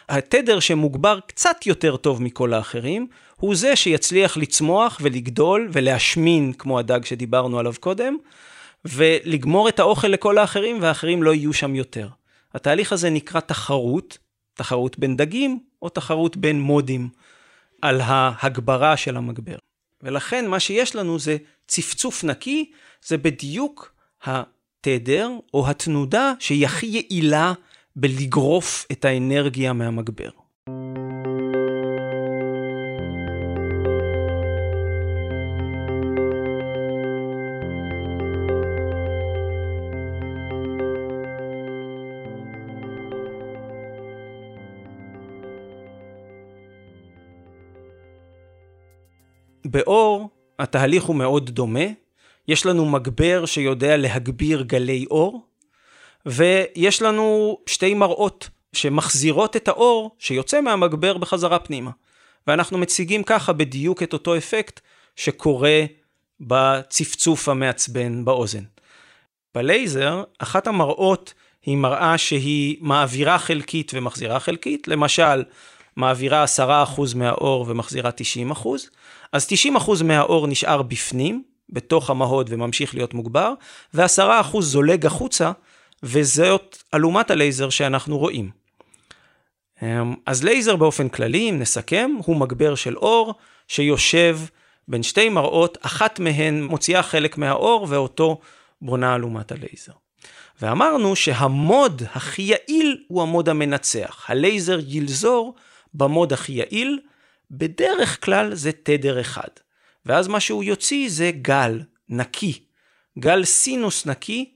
התדר 0.10 0.60
שמוגבר 0.60 1.20
קצת 1.28 1.58
יותר 1.66 1.98
טוב 1.98 2.22
מכל 2.22 2.54
האחרים, 2.54 3.08
הוא 3.36 3.56
זה 3.56 3.76
שיצליח 3.76 4.38
לצמוח 4.38 4.98
ולגדול 5.02 5.70
ולהשמין, 5.72 6.54
כמו 6.54 6.80
הדג 6.80 7.06
שדיברנו 7.06 7.60
עליו 7.60 7.74
קודם, 7.80 8.18
ולגמור 8.86 9.70
את 9.70 9.80
האוכל 9.80 10.08
לכל 10.08 10.38
האחרים, 10.38 10.82
והאחרים 10.82 11.24
לא 11.24 11.34
יהיו 11.34 11.54
שם 11.54 11.76
יותר. 11.76 12.08
התהליך 12.54 12.94
הזה 12.94 13.10
נקרא 13.10 13.40
תחרות, 13.40 14.18
תחרות 14.54 15.00
בין 15.00 15.18
דגים, 15.18 15.60
או 15.82 15.90
תחרות 15.90 16.38
בין 16.38 16.62
מודים, 16.62 17.10
על 17.82 18.02
ההגברה 18.04 18.98
של 18.98 19.18
המגבר. 19.18 19.58
ולכן 20.04 20.48
מה 20.48 20.60
שיש 20.60 20.96
לנו 20.96 21.20
זה 21.20 21.38
צפצוף 21.68 22.24
נקי, 22.24 22.72
זה 23.06 23.18
בדיוק 23.18 23.95
התדר 24.26 25.30
או 25.54 25.70
התנודה 25.70 26.34
שהיא 26.40 26.66
הכי 26.66 26.86
יעילה 26.86 27.54
בלגרוף 27.96 28.86
את 28.92 29.06
האנרגיה 29.06 29.74
מהמגבר. 29.74 30.30
באור 49.66 50.30
התהליך 50.60 51.04
הוא 51.04 51.16
מאוד 51.16 51.50
דומה, 51.50 51.86
יש 52.48 52.66
לנו 52.66 52.86
מגבר 52.86 53.46
שיודע 53.46 53.98
להגביר 53.98 54.62
גלי 54.62 55.06
אור, 55.12 55.46
ויש 56.26 57.02
לנו 57.02 57.58
שתי 57.66 57.94
מראות 57.94 58.50
שמחזירות 58.74 59.56
את 59.56 59.68
האור 59.68 60.16
שיוצא 60.20 60.62
מהמגבר 60.62 61.18
בחזרה 61.18 61.60
פנימה. 61.60 61.92
ואנחנו 62.48 62.78
מציגים 62.78 63.24
ככה 63.24 63.54
בדיוק 63.54 64.04
את 64.04 64.14
אותו 64.14 64.38
אפקט 64.38 64.80
שקורה 65.16 65.84
בצפצוף 66.40 67.50
המעצבן 67.50 68.26
באוזן. 68.26 68.64
בלייזר, 69.56 70.24
אחת 70.40 70.68
המראות 70.68 71.34
היא 71.66 71.78
מראה 71.78 72.18
שהיא 72.18 72.78
מעבירה 72.82 73.40
חלקית 73.40 73.92
ומחזירה 73.96 74.40
חלקית, 74.40 74.88
למשל, 74.88 75.44
מעבירה 75.96 76.46
10% 76.98 77.02
מהאור 77.16 77.66
ומחזירה 77.68 78.10
90%, 78.54 78.68
אז 79.32 79.48
90% 79.88 80.04
מהאור 80.04 80.48
נשאר 80.48 80.82
בפנים, 80.82 81.44
בתוך 81.70 82.10
המהוד 82.10 82.48
וממשיך 82.50 82.96
להיות 82.96 83.14
מוגבר, 83.14 83.54
ועשרה 83.94 84.42
אחוז 84.42 84.72
זולג 84.72 85.06
החוצה, 85.06 85.52
וזאת 86.04 86.78
אלומת 86.94 87.32
הלייזר 87.32 87.70
שאנחנו 87.70 88.18
רואים. 88.18 88.50
אמ, 89.82 90.16
אז 90.26 90.44
לייזר 90.44 90.76
באופן 90.76 91.10
כללי, 91.10 91.50
אם 91.50 91.60
נסכם, 91.60 92.12
הוא 92.26 92.36
מגבר 92.36 92.76
של 92.76 92.98
אור 92.98 93.34
שיושב 93.68 94.40
בין 94.88 95.04
שתי 95.04 95.30
מראות, 95.30 95.78
אחת 95.82 96.20
מהן 96.20 96.64
מוציאה 96.64 97.04
חלק 97.04 97.38
מהאור 97.38 97.88
ואותו 97.90 98.40
בונה 98.82 99.16
אלומת 99.16 99.52
הלייזר. 99.52 99.92
ואמרנו 100.62 101.16
שהמוד 101.16 102.02
הכי 102.14 102.42
יעיל 102.42 103.04
הוא 103.08 103.22
המוד 103.22 103.50
המנצח. 103.50 104.26
הלייזר 104.28 104.80
ילזור 104.88 105.56
במוד 105.94 106.34
הכי 106.34 106.54
יעיל, 106.54 107.00
בדרך 107.52 108.26
כלל 108.26 108.56
זה 108.56 108.72
תדר 108.72 109.22
אחד. 109.22 109.48
ואז 110.06 110.28
מה 110.28 110.40
שהוא 110.40 110.64
יוציא 110.64 111.10
זה 111.10 111.32
גל 111.42 111.82
נקי, 112.10 112.60
גל 113.20 113.46
סינוס 113.46 114.06
נקי, 114.06 114.52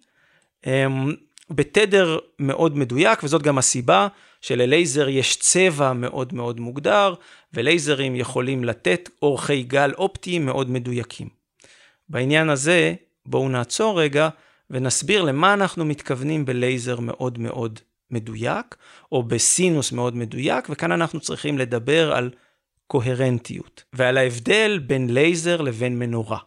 אמ, 0.66 1.14
בתדר 1.50 2.18
מאוד 2.40 2.78
מדויק, 2.78 3.24
וזאת 3.24 3.42
גם 3.42 3.58
הסיבה 3.58 4.08
שללייזר 4.42 5.10
יש 5.10 5.36
צבע 5.36 5.94
מאוד 5.94 6.34
מאוד 6.34 6.60
מוגדר, 6.60 7.14
ולייזרים 7.54 8.16
יכולים 8.16 8.64
לתת 8.64 9.10
אורכי 9.22 9.64
גל 9.64 9.94
אופטיים 9.98 10.46
מאוד 10.46 10.70
מדויקים. 10.70 11.30
בעניין 12.10 12.50
הזה, 12.50 12.94
בואו 13.26 13.50
נעצור 13.50 14.02
רגע 14.02 14.30
ונסביר 14.70 15.22
למה 15.22 15.54
אנחנו 15.54 15.86
מתכוונים 15.86 16.46
בלייזר 16.46 17.00
מאוד 17.00 17.40
מאוד 17.40 17.80
מדויק, 18.12 18.76
או 19.12 19.24
בסינוס 19.24 19.92
מאוד 19.92 20.16
מדויק, 20.16 20.68
וכאן 20.70 20.92
אנחנו 20.92 21.20
צריכים 21.20 21.58
לדבר 21.58 22.14
על 22.14 22.30
קוהרנטיות, 22.90 23.84
ועל 23.94 24.18
ההבדל 24.18 24.80
בין 24.88 25.14
לייזר 25.14 25.62
לבין 25.62 26.00
מנורה. 26.00 26.40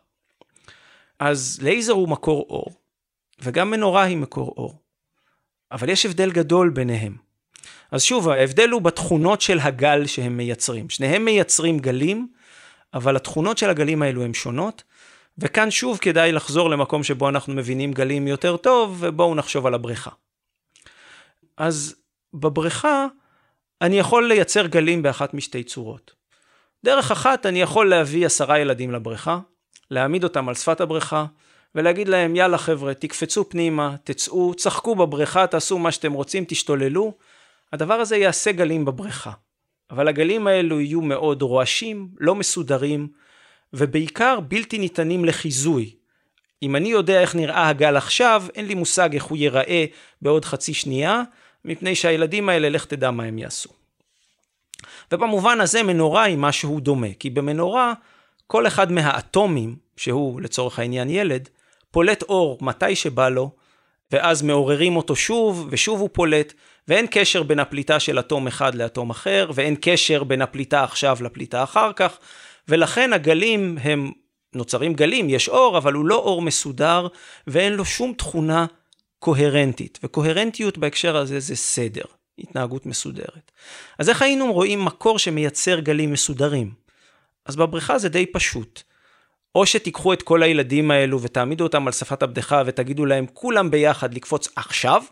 אז 1.18 1.58
לייזר 1.62 1.92
הוא 1.92 2.08
מקור 2.08 2.46
אור, 2.50 2.72
וגם 3.42 3.70
מנורה 3.70 4.02
היא 4.02 4.16
מקור 4.16 4.54
אור. 4.56 4.78
אבל 5.72 5.88
יש 5.88 6.06
הבדל 6.06 6.30
גדול 6.30 6.70
ביניהם. 6.70 7.16
אז 7.90 8.02
שוב, 8.02 8.28
ההבדל 8.28 8.70
הוא 8.70 8.82
בתכונות 8.82 9.40
של 9.40 9.58
הגל 9.58 10.06
שהם 10.06 10.36
מייצרים. 10.36 10.90
שניהם 10.90 11.24
מייצרים 11.24 11.78
גלים, 11.78 12.28
אבל 12.94 13.16
התכונות 13.16 13.58
של 13.58 13.70
הגלים 13.70 14.02
האלו 14.02 14.24
הן 14.24 14.34
שונות, 14.34 14.82
וכאן 15.38 15.70
שוב 15.70 15.98
כדאי 15.98 16.32
לחזור 16.32 16.70
למקום 16.70 17.02
שבו 17.02 17.28
אנחנו 17.28 17.54
מבינים 17.54 17.92
גלים 17.92 18.28
יותר 18.28 18.56
טוב, 18.56 18.96
ובואו 19.00 19.34
נחשוב 19.34 19.66
על 19.66 19.74
הבריכה. 19.74 20.10
אז 21.56 21.94
בבריכה 22.34 23.06
אני 23.80 23.98
יכול 23.98 24.28
לייצר 24.28 24.66
גלים 24.66 25.02
באחת 25.02 25.34
משתי 25.34 25.62
צורות. 25.62 26.21
דרך 26.84 27.10
אחת, 27.10 27.46
אני 27.46 27.62
יכול 27.62 27.90
להביא 27.90 28.26
עשרה 28.26 28.58
ילדים 28.58 28.90
לבריכה, 28.90 29.38
להעמיד 29.90 30.24
אותם 30.24 30.48
על 30.48 30.54
שפת 30.54 30.80
הבריכה, 30.80 31.26
ולהגיד 31.74 32.08
להם, 32.08 32.36
יאללה 32.36 32.58
חבר'ה, 32.58 32.94
תקפצו 32.94 33.48
פנימה, 33.48 33.96
תצאו, 34.04 34.54
צחקו 34.54 34.94
בבריכה, 34.94 35.46
תעשו 35.46 35.78
מה 35.78 35.92
שאתם 35.92 36.12
רוצים, 36.12 36.44
תשתוללו. 36.48 37.14
הדבר 37.72 37.94
הזה 37.94 38.16
יעשה 38.16 38.52
גלים 38.52 38.84
בבריכה. 38.84 39.32
אבל 39.90 40.08
הגלים 40.08 40.46
האלו 40.46 40.80
יהיו 40.80 41.00
מאוד 41.00 41.42
רועשים, 41.42 42.08
לא 42.18 42.34
מסודרים, 42.34 43.08
ובעיקר 43.72 44.40
בלתי 44.40 44.78
ניתנים 44.78 45.24
לחיזוי. 45.24 45.96
אם 46.62 46.76
אני 46.76 46.88
יודע 46.88 47.20
איך 47.20 47.34
נראה 47.34 47.68
הגל 47.68 47.96
עכשיו, 47.96 48.44
אין 48.54 48.66
לי 48.66 48.74
מושג 48.74 49.14
איך 49.14 49.24
הוא 49.24 49.38
ייראה 49.38 49.84
בעוד 50.22 50.44
חצי 50.44 50.74
שנייה, 50.74 51.22
מפני 51.64 51.94
שהילדים 51.94 52.48
האלה, 52.48 52.68
לך 52.68 52.84
תדע 52.84 53.10
מה 53.10 53.24
הם 53.24 53.38
יעשו. 53.38 53.81
ובמובן 55.12 55.60
הזה 55.60 55.82
מנורה 55.82 56.22
היא 56.22 56.38
משהו 56.38 56.80
דומה, 56.80 57.06
כי 57.18 57.30
במנורה 57.30 57.92
כל 58.46 58.66
אחד 58.66 58.92
מהאטומים, 58.92 59.76
שהוא 59.96 60.40
לצורך 60.40 60.78
העניין 60.78 61.10
ילד, 61.10 61.48
פולט 61.90 62.22
אור 62.22 62.58
מתי 62.60 62.96
שבא 62.96 63.28
לו, 63.28 63.50
ואז 64.12 64.42
מעוררים 64.42 64.96
אותו 64.96 65.16
שוב, 65.16 65.68
ושוב 65.70 66.00
הוא 66.00 66.08
פולט, 66.12 66.52
ואין 66.88 67.06
קשר 67.10 67.42
בין 67.42 67.58
הפליטה 67.58 68.00
של 68.00 68.18
אטום 68.18 68.46
אחד 68.46 68.74
לאטום 68.74 69.10
אחר, 69.10 69.50
ואין 69.54 69.76
קשר 69.80 70.24
בין 70.24 70.42
הפליטה 70.42 70.84
עכשיו 70.84 71.16
לפליטה 71.20 71.62
אחר 71.62 71.92
כך, 71.92 72.18
ולכן 72.68 73.12
הגלים 73.12 73.78
הם, 73.80 74.12
נוצרים 74.54 74.94
גלים, 74.94 75.30
יש 75.30 75.48
אור, 75.48 75.78
אבל 75.78 75.92
הוא 75.92 76.06
לא 76.06 76.14
אור 76.14 76.42
מסודר, 76.42 77.06
ואין 77.46 77.72
לו 77.72 77.84
שום 77.84 78.12
תכונה 78.12 78.66
קוהרנטית, 79.18 79.98
וקוהרנטיות 80.02 80.78
בהקשר 80.78 81.16
הזה 81.16 81.40
זה 81.40 81.56
סדר, 81.56 82.04
התנהגות 82.38 82.86
מסודרת. 82.86 83.52
אז 83.98 84.08
איך 84.08 84.22
היינו 84.22 84.52
רואים 84.52 84.84
מקור 84.84 85.18
שמייצר 85.18 85.80
גלים 85.80 86.12
מסודרים? 86.12 86.70
אז 87.44 87.56
בבריכה 87.56 87.98
זה 87.98 88.08
די 88.08 88.26
פשוט. 88.26 88.82
או 89.54 89.66
שתיקחו 89.66 90.12
את 90.12 90.22
כל 90.22 90.42
הילדים 90.42 90.90
האלו 90.90 91.22
ותעמידו 91.22 91.64
אותם 91.64 91.86
על 91.86 91.92
שפת 91.92 92.22
הבדיחה 92.22 92.62
ותגידו 92.66 93.06
להם 93.06 93.26
כולם 93.32 93.70
ביחד 93.70 94.14
לקפוץ 94.14 94.48
עכשיו, 94.56 95.02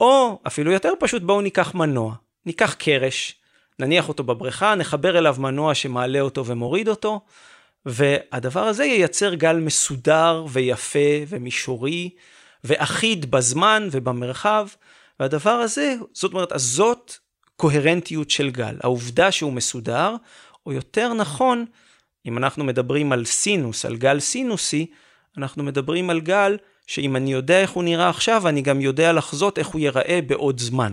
או 0.00 0.40
אפילו 0.46 0.72
יותר 0.72 0.92
פשוט 1.00 1.22
בואו 1.22 1.40
ניקח 1.40 1.74
מנוע, 1.74 2.14
ניקח 2.46 2.74
קרש, 2.74 3.34
נניח 3.78 4.08
אותו 4.08 4.24
בבריכה, 4.24 4.74
נחבר 4.74 5.18
אליו 5.18 5.36
מנוע 5.38 5.74
שמעלה 5.74 6.20
אותו 6.20 6.46
ומוריד 6.46 6.88
אותו, 6.88 7.20
והדבר 7.86 8.64
הזה 8.64 8.84
ייצר 8.84 9.34
גל 9.34 9.56
מסודר 9.56 10.44
ויפה 10.48 10.98
ומישורי 11.28 12.10
ואחיד 12.64 13.30
בזמן 13.30 13.88
ובמרחב, 13.90 14.66
והדבר 15.22 15.50
הזה, 15.50 15.94
זאת 16.12 16.32
אומרת, 16.32 16.52
אז 16.52 16.62
זאת 16.62 17.12
קוהרנטיות 17.56 18.30
של 18.30 18.50
גל, 18.50 18.76
העובדה 18.82 19.32
שהוא 19.32 19.52
מסודר, 19.52 20.16
או 20.66 20.72
יותר 20.72 21.14
נכון, 21.14 21.64
אם 22.26 22.38
אנחנו 22.38 22.64
מדברים 22.64 23.12
על 23.12 23.24
סינוס, 23.24 23.84
על 23.84 23.96
גל 23.96 24.20
סינוסי, 24.20 24.86
אנחנו 25.38 25.62
מדברים 25.62 26.10
על 26.10 26.20
גל 26.20 26.56
שאם 26.86 27.16
אני 27.16 27.32
יודע 27.32 27.60
איך 27.60 27.70
הוא 27.70 27.84
נראה 27.84 28.08
עכשיו, 28.08 28.48
אני 28.48 28.62
גם 28.62 28.80
יודע 28.80 29.12
לחזות 29.12 29.58
איך 29.58 29.66
הוא 29.66 29.80
ייראה 29.80 30.20
בעוד 30.26 30.58
זמן. 30.60 30.92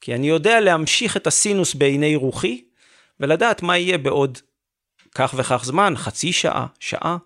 כי 0.00 0.14
אני 0.14 0.28
יודע 0.28 0.60
להמשיך 0.60 1.16
את 1.16 1.26
הסינוס 1.26 1.74
בעיני 1.74 2.16
רוחי, 2.16 2.64
ולדעת 3.20 3.62
מה 3.62 3.78
יהיה 3.78 3.98
בעוד 3.98 4.38
כך 5.14 5.34
וכך 5.36 5.64
זמן, 5.64 5.94
חצי 5.96 6.32
שעה, 6.32 6.66
שעה. 6.80 7.16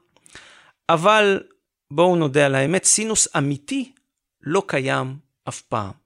אבל 0.89 1.43
בואו 1.91 2.17
נודה 2.17 2.47
על 2.47 2.55
האמת, 2.55 2.85
סינוס 2.85 3.37
אמיתי 3.37 3.93
לא 4.43 4.63
קיים 4.67 5.17
אף 5.49 5.61
פעם. 5.61 6.00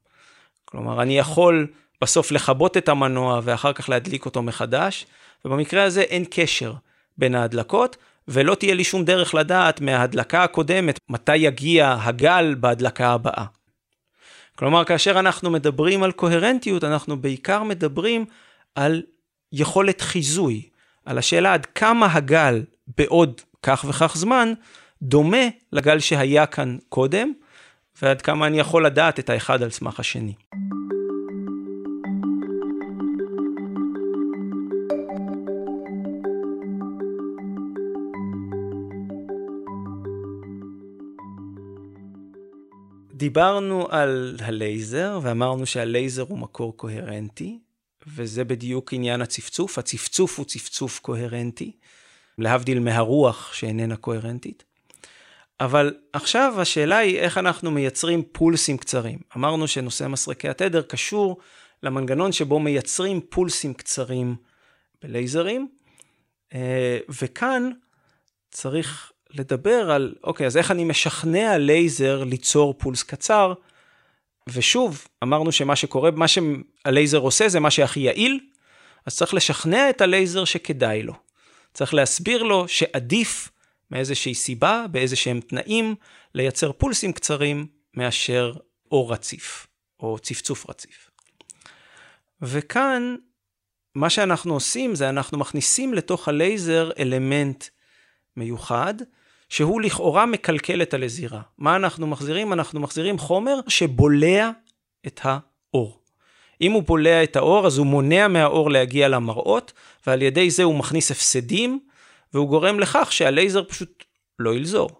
כלומר, 0.75 1.02
אני 1.02 1.19
יכול 1.19 1.66
בסוף 2.02 2.33
לכבות 2.33 2.76
את 2.76 2.88
המנוע 2.88 3.40
ואחר 3.43 3.73
כך 3.73 3.88
להדליק 3.88 4.26
אותו 4.26 4.43
מחדש, 4.43 5.07
ובמקרה 5.45 5.83
הזה 5.83 6.00
אין 6.00 6.25
קשר 6.31 6.73
בין 7.19 7.35
ההדלקות, 7.35 7.97
ולא 8.28 8.54
תהיה 8.54 8.75
לי 8.75 8.85
שום 8.85 9.04
דרך 9.04 9.35
לדעת 9.35 9.81
מההדלקה 9.81 10.45
הקודמת 10.45 10.99
מתי 11.09 11.37
יגיע 11.37 11.97
הגל 12.00 12.54
בהדלקה 12.61 13.09
הבאה. 13.09 13.45
כלומר, 14.57 14.85
כאשר 14.85 15.19
אנחנו 15.19 15.50
מדברים 15.50 16.02
על 16.02 16.12
קוהרנטיות, 16.12 16.85
אנחנו 16.85 17.16
בעיקר 17.16 17.62
מדברים 17.62 18.25
על 18.75 19.02
יכולת 19.52 20.00
חיזוי, 20.00 20.69
על 21.04 21.19
השאלה 21.19 21.54
עד 21.54 21.66
כמה 21.66 22.14
הגל 22.14 22.62
בעוד 22.99 23.40
כך 23.62 23.85
וכך 23.88 24.16
זמן 24.16 24.52
דומה 25.02 25.47
לגל 25.73 25.99
שהיה 25.99 26.47
כאן 26.47 26.76
קודם, 26.88 27.33
ועד 28.03 28.23
כמה 28.23 28.47
אני 28.47 28.59
יכול 28.59 28.87
לדעת 28.87 29.19
את 29.19 29.31
האחד 29.31 29.63
על 29.63 29.71
סמך 29.71 30.01
השני. 30.01 30.35
דיברנו 43.15 43.87
על 43.91 44.37
הלייזר 44.41 45.21
ואמרנו 45.23 45.67
שהלייזר 45.67 46.23
הוא 46.23 46.39
מקור 46.39 46.77
קוהרנטי, 46.77 47.59
וזה 48.07 48.45
בדיוק 48.45 48.93
עניין 48.93 49.21
הצפצוף. 49.21 49.79
הצפצוף 49.79 50.39
הוא 50.39 50.47
צפצוף 50.47 50.99
קוהרנטי, 50.99 51.73
להבדיל 52.39 52.81
מהרוח 52.81 53.53
שאיננה 53.53 53.97
קוהרנטית. 53.97 54.64
אבל 55.61 55.95
עכשיו 56.12 56.55
השאלה 56.59 56.97
היא 56.97 57.19
איך 57.19 57.38
אנחנו 57.38 57.71
מייצרים 57.71 58.23
פולסים 58.33 58.77
קצרים. 58.77 59.19
אמרנו 59.37 59.69
שנושא 59.69 60.09
מסרקי 60.09 60.49
התדר 60.49 60.83
קשור 60.83 61.38
למנגנון 61.83 62.33
שבו 62.33 62.61
מייצרים 62.61 63.21
פולסים 63.21 63.75
קצרים 63.75 64.37
בלייזרים, 65.03 65.69
אה, 66.55 66.99
וכאן 67.09 67.71
צריך 68.51 69.12
לדבר 69.31 69.90
על, 69.90 70.14
אוקיי, 70.25 70.47
אז 70.47 70.57
איך 70.57 70.71
אני 70.71 70.85
משכנע 70.85 71.59
לייזר 71.59 72.25
ליצור 72.25 72.75
פולס 72.79 73.03
קצר? 73.03 73.53
ושוב, 74.49 75.07
אמרנו 75.23 75.53
שמה 75.53 75.77
שקורה, 75.77 76.11
מה 76.11 76.27
שהלייזר 76.29 77.19
עושה 77.19 77.49
זה 77.49 77.61
מה 77.61 77.71
שהכי 77.71 78.01
יעיל, 78.01 78.40
אז 79.07 79.17
צריך 79.17 79.35
לשכנע 79.35 79.90
את 79.90 80.01
הלייזר 80.01 80.45
שכדאי 80.45 81.03
לו. 81.03 81.14
צריך 81.75 81.95
להסביר 81.95 82.43
לו 82.43 82.69
שעדיף 82.69 83.51
מאיזושהי 83.90 84.35
סיבה, 84.35 84.85
באיזשהם 84.90 85.40
תנאים, 85.40 85.94
לייצר 86.35 86.73
פולסים 86.73 87.12
קצרים 87.12 87.66
מאשר 87.94 88.53
אור 88.92 89.12
רציף, 89.12 89.66
או 90.01 90.18
צפצוף 90.18 90.70
רציף. 90.70 91.11
וכאן, 92.42 93.16
מה 93.94 94.11
שאנחנו 94.11 94.55
עושים 94.55 94.94
זה 94.94 95.09
אנחנו 95.09 95.38
מכניסים 95.38 95.94
לתוך 95.94 96.29
הלייזר 96.29 96.90
אלמנט 96.99 97.64
מיוחד, 98.37 98.94
שהוא 99.49 99.81
לכאורה 99.81 100.27
מקלקל 100.27 100.83
את 100.83 100.94
הנזירה. 100.94 101.40
מה 101.59 101.77
אנחנו 101.77 102.07
מחזירים? 102.07 102.53
אנחנו 102.53 102.81
מחזירים 102.81 103.18
חומר 103.18 103.61
שבולע 103.68 104.51
את 105.07 105.20
האור. 105.23 106.01
אם 106.61 106.73
הוא 106.73 106.83
בולע 106.83 107.23
את 107.23 107.37
האור, 107.37 107.66
אז 107.66 107.79
הוא 107.79 107.87
מונע 107.87 108.29
מהאור 108.29 108.70
להגיע 108.70 109.09
למראות, 109.09 109.73
ועל 110.07 110.23
ידי 110.23 110.51
זה 110.51 110.62
הוא 110.62 110.75
מכניס 110.75 111.11
הפסדים, 111.11 111.81
והוא 112.35 112.49
גורם 112.49 112.81
לכך 112.81 113.12
שהלייזר 113.12 113.64
פשוט 113.64 114.05
לא 114.38 114.55
ילזור. 114.55 114.90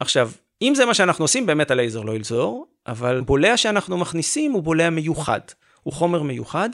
עכשיו, 0.00 0.30
אם 0.62 0.74
זה 0.74 0.86
מה 0.86 0.94
שאנחנו 0.94 1.24
עושים, 1.24 1.46
באמת 1.46 1.70
הלייזר 1.70 2.00
לא 2.00 2.12
ילזור, 2.12 2.66
אבל 2.86 3.20
בולע 3.20 3.56
שאנחנו 3.56 3.98
מכניסים 3.98 4.52
הוא 4.52 4.62
בולע 4.62 4.90
מיוחד. 4.90 5.40
הוא 5.82 5.92
חומר 5.92 6.22
מיוחד. 6.22 6.70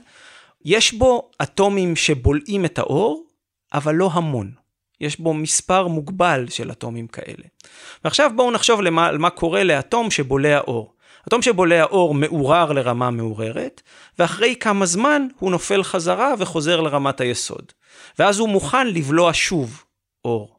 יש 0.64 0.92
בו 0.92 1.30
אטומים 1.42 1.96
שבולעים 1.96 2.64
את 2.64 2.78
האור, 2.78 3.24
אבל 3.74 3.94
לא 3.94 4.10
המון. 4.12 4.50
יש 5.00 5.20
בו 5.20 5.34
מספר 5.34 5.86
מוגבל 5.86 6.46
של 6.48 6.70
אטומים 6.70 7.06
כאלה. 7.06 7.44
ועכשיו 8.04 8.30
בואו 8.36 8.50
נחשוב 8.50 8.80
למה, 8.80 9.12
מה 9.12 9.30
קורה 9.30 9.64
לאטום 9.64 10.10
שבולע 10.10 10.58
אור. 10.58 10.94
אטום 11.28 11.42
שבולע 11.42 11.84
אור 11.84 12.14
מעורר 12.14 12.72
לרמה 12.72 13.10
מעוררת, 13.10 13.82
ואחרי 14.18 14.56
כמה 14.60 14.86
זמן 14.86 15.26
הוא 15.38 15.50
נופל 15.50 15.82
חזרה 15.82 16.34
וחוזר 16.38 16.80
לרמת 16.80 17.20
היסוד. 17.20 17.72
ואז 18.18 18.38
הוא 18.38 18.48
מוכן 18.48 18.86
לבלוע 18.86 19.30
שוב 19.34 19.84
אור. 20.24 20.58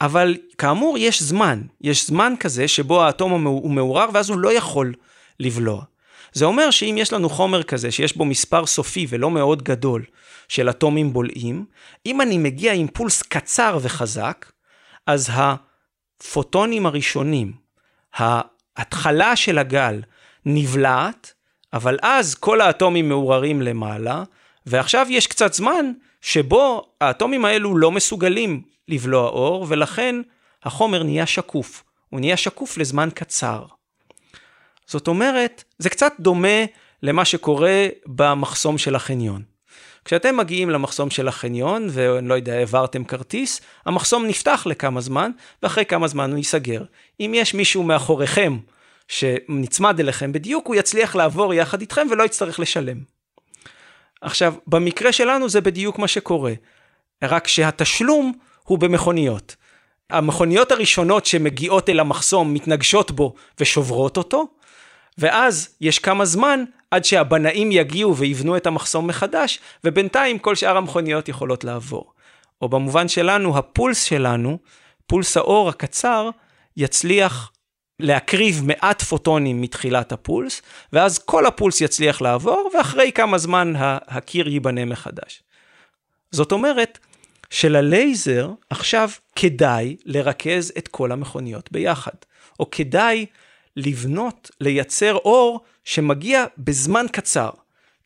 אבל 0.00 0.36
כאמור 0.58 0.98
יש 0.98 1.22
זמן, 1.22 1.62
יש 1.80 2.06
זמן 2.06 2.34
כזה 2.40 2.68
שבו 2.68 3.02
האטום 3.02 3.44
הוא 3.46 3.70
מעורר 3.70 4.06
ואז 4.12 4.30
הוא 4.30 4.38
לא 4.38 4.52
יכול 4.52 4.94
לבלוע. 5.40 5.84
זה 6.32 6.44
אומר 6.44 6.70
שאם 6.70 6.94
יש 6.98 7.12
לנו 7.12 7.28
חומר 7.28 7.62
כזה 7.62 7.90
שיש 7.90 8.16
בו 8.16 8.24
מספר 8.24 8.66
סופי 8.66 9.06
ולא 9.08 9.30
מאוד 9.30 9.62
גדול 9.62 10.04
של 10.48 10.70
אטומים 10.70 11.12
בולעים, 11.12 11.64
אם 12.06 12.20
אני 12.20 12.38
מגיע 12.38 12.72
עם 12.72 12.88
פולס 12.88 13.22
קצר 13.22 13.78
וחזק, 13.82 14.52
אז 15.06 15.30
הפוטונים 15.32 16.86
הראשונים, 16.86 17.52
ההתחלה 18.14 19.36
של 19.36 19.58
הגל 19.58 20.02
נבלעת, 20.46 21.32
אבל 21.72 21.98
אז 22.02 22.34
כל 22.34 22.60
האטומים 22.60 23.08
מעוררים 23.08 23.62
למעלה, 23.62 24.22
ועכשיו 24.66 25.06
יש 25.10 25.26
קצת 25.26 25.52
זמן 25.52 25.92
שבו 26.22 26.92
האטומים 27.00 27.44
האלו 27.44 27.76
לא 27.76 27.90
מסוגלים 27.90 28.62
לבלוע 28.88 29.28
אור, 29.28 29.66
ולכן 29.68 30.16
החומר 30.62 31.02
נהיה 31.02 31.26
שקוף. 31.26 31.84
הוא 32.08 32.20
נהיה 32.20 32.36
שקוף 32.36 32.78
לזמן 32.78 33.08
קצר. 33.14 33.64
זאת 34.86 35.08
אומרת, 35.08 35.64
זה 35.78 35.90
קצת 35.90 36.12
דומה 36.20 36.64
למה 37.02 37.24
שקורה 37.24 37.86
במחסום 38.06 38.78
של 38.78 38.94
החניון. 38.94 39.42
כשאתם 40.04 40.36
מגיעים 40.36 40.70
למחסום 40.70 41.10
של 41.10 41.28
החניון, 41.28 41.88
ואני 41.90 42.28
לא 42.28 42.34
יודע, 42.34 42.54
העברתם 42.54 43.04
כרטיס, 43.04 43.60
המחסום 43.86 44.26
נפתח 44.26 44.62
לכמה 44.66 45.00
זמן, 45.00 45.30
ואחרי 45.62 45.84
כמה 45.84 46.08
זמן 46.08 46.30
הוא 46.30 46.38
ייסגר. 46.38 46.84
אם 47.20 47.32
יש 47.34 47.54
מישהו 47.54 47.82
מאחוריכם 47.82 48.58
שנצמד 49.08 50.00
אליכם 50.00 50.32
בדיוק, 50.32 50.66
הוא 50.66 50.74
יצליח 50.76 51.14
לעבור 51.16 51.54
יחד 51.54 51.80
איתכם 51.80 52.06
ולא 52.10 52.24
יצטרך 52.24 52.60
לשלם. 52.60 53.11
עכשיו, 54.22 54.54
במקרה 54.66 55.12
שלנו 55.12 55.48
זה 55.48 55.60
בדיוק 55.60 55.98
מה 55.98 56.08
שקורה, 56.08 56.52
רק 57.22 57.48
שהתשלום 57.48 58.32
הוא 58.64 58.78
במכוניות. 58.78 59.56
המכוניות 60.10 60.72
הראשונות 60.72 61.26
שמגיעות 61.26 61.88
אל 61.88 62.00
המחסום 62.00 62.54
מתנגשות 62.54 63.10
בו 63.10 63.34
ושוברות 63.60 64.16
אותו, 64.16 64.46
ואז 65.18 65.76
יש 65.80 65.98
כמה 65.98 66.24
זמן 66.24 66.64
עד 66.90 67.04
שהבנאים 67.04 67.72
יגיעו 67.72 68.16
ויבנו 68.16 68.56
את 68.56 68.66
המחסום 68.66 69.06
מחדש, 69.06 69.58
ובינתיים 69.84 70.38
כל 70.38 70.54
שאר 70.54 70.76
המכוניות 70.76 71.28
יכולות 71.28 71.64
לעבור. 71.64 72.12
או 72.62 72.68
במובן 72.68 73.08
שלנו, 73.08 73.58
הפולס 73.58 74.02
שלנו, 74.02 74.58
פולס 75.06 75.36
האור 75.36 75.68
הקצר, 75.68 76.30
יצליח 76.76 77.52
להקריב 78.02 78.62
מעט 78.64 79.02
פוטונים 79.02 79.60
מתחילת 79.60 80.12
הפולס, 80.12 80.62
ואז 80.92 81.18
כל 81.18 81.46
הפולס 81.46 81.80
יצליח 81.80 82.20
לעבור, 82.20 82.70
ואחרי 82.74 83.12
כמה 83.14 83.38
זמן 83.38 83.72
הקיר 84.06 84.48
ייבנה 84.48 84.84
מחדש. 84.84 85.42
זאת 86.30 86.52
אומרת, 86.52 86.98
שללייזר 87.50 88.50
עכשיו 88.70 89.10
כדאי 89.36 89.96
לרכז 90.04 90.72
את 90.78 90.88
כל 90.88 91.12
המכוניות 91.12 91.72
ביחד, 91.72 92.12
או 92.60 92.70
כדאי 92.70 93.26
לבנות, 93.76 94.50
לייצר 94.60 95.14
אור 95.14 95.60
שמגיע 95.84 96.44
בזמן 96.58 97.06
קצר. 97.12 97.50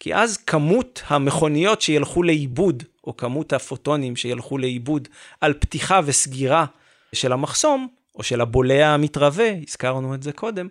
כי 0.00 0.14
אז 0.14 0.36
כמות 0.36 1.02
המכוניות 1.06 1.82
שילכו 1.82 2.22
לאיבוד, 2.22 2.82
או 3.06 3.16
כמות 3.16 3.52
הפוטונים 3.52 4.16
שילכו 4.16 4.58
לאיבוד 4.58 5.08
על 5.40 5.52
פתיחה 5.52 6.00
וסגירה 6.04 6.64
של 7.12 7.32
המחסום, 7.32 7.88
או 8.16 8.22
של 8.22 8.40
הבולע 8.40 8.86
המתרבה, 8.86 9.50
הזכרנו 9.68 10.14
את 10.14 10.22
זה 10.22 10.32
קודם, 10.32 10.68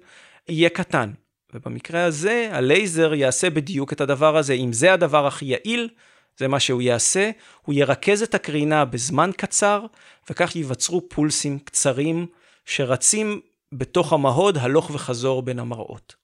יהיה 0.50 0.70
קטן. 0.70 1.12
ובמקרה 1.54 2.04
הזה, 2.04 2.50
הלייזר 2.52 3.14
יעשה 3.14 3.50
בדיוק 3.50 3.94
את 3.94 4.02
הדבר 4.02 4.38
הזה. 4.38 4.54
אם 4.54 4.74
זה 4.74 4.94
הדבר 4.94 5.28
הכי 5.28 5.46
יעיל, 5.46 5.90
זה 6.38 6.48
מה 6.48 6.60
שהוא 6.60 6.82
יעשה, 6.82 7.32
הוא 7.62 7.76
ירכז 7.76 8.22
את 8.22 8.36
הקרינה 8.36 8.86
בזמן 8.86 9.32
קצר, 9.38 9.86
וכך 10.30 10.56
ייווצרו 10.56 11.10
פולסים 11.10 11.60
קצרים 11.60 12.28
שרצים 12.66 13.42
בתוך 13.72 14.14
המהוד 14.14 14.58
הלוך 14.58 14.92
וחזור 14.94 15.42
בין 15.42 15.60
המראות. 15.60 16.16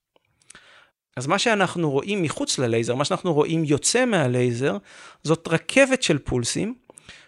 אז 1.17 1.27
מה 1.27 1.39
שאנחנו 1.39 1.91
רואים 1.91 2.23
מחוץ 2.23 2.59
ללייזר, 2.59 2.95
מה 2.95 3.05
שאנחנו 3.05 3.33
רואים 3.33 3.63
יוצא 3.63 4.05
מהלייזר, 4.05 4.77
זאת 5.23 5.47
רכבת 5.47 6.03
של 6.03 6.17
פולסים, 6.17 6.75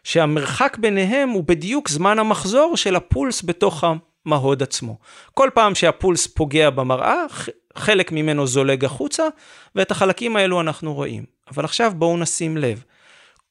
שהמרחק 0.03 0.77
ביניהם 0.77 1.29
הוא 1.29 1.43
בדיוק 1.43 1.89
זמן 1.89 2.19
המחזור 2.19 2.77
של 2.77 2.95
הפולס 2.95 3.43
בתוך 3.45 3.83
המהוד 4.25 4.63
עצמו. 4.63 4.97
כל 5.33 5.49
פעם 5.53 5.75
שהפולס 5.75 6.27
פוגע 6.27 6.69
במראה, 6.69 7.23
חלק 7.75 8.11
ממנו 8.11 8.47
זולג 8.47 8.85
החוצה, 8.85 9.23
ואת 9.75 9.91
החלקים 9.91 10.35
האלו 10.35 10.61
אנחנו 10.61 10.93
רואים. 10.93 11.25
אבל 11.51 11.65
עכשיו 11.65 11.93
בואו 11.95 12.17
נשים 12.17 12.57
לב. 12.57 12.83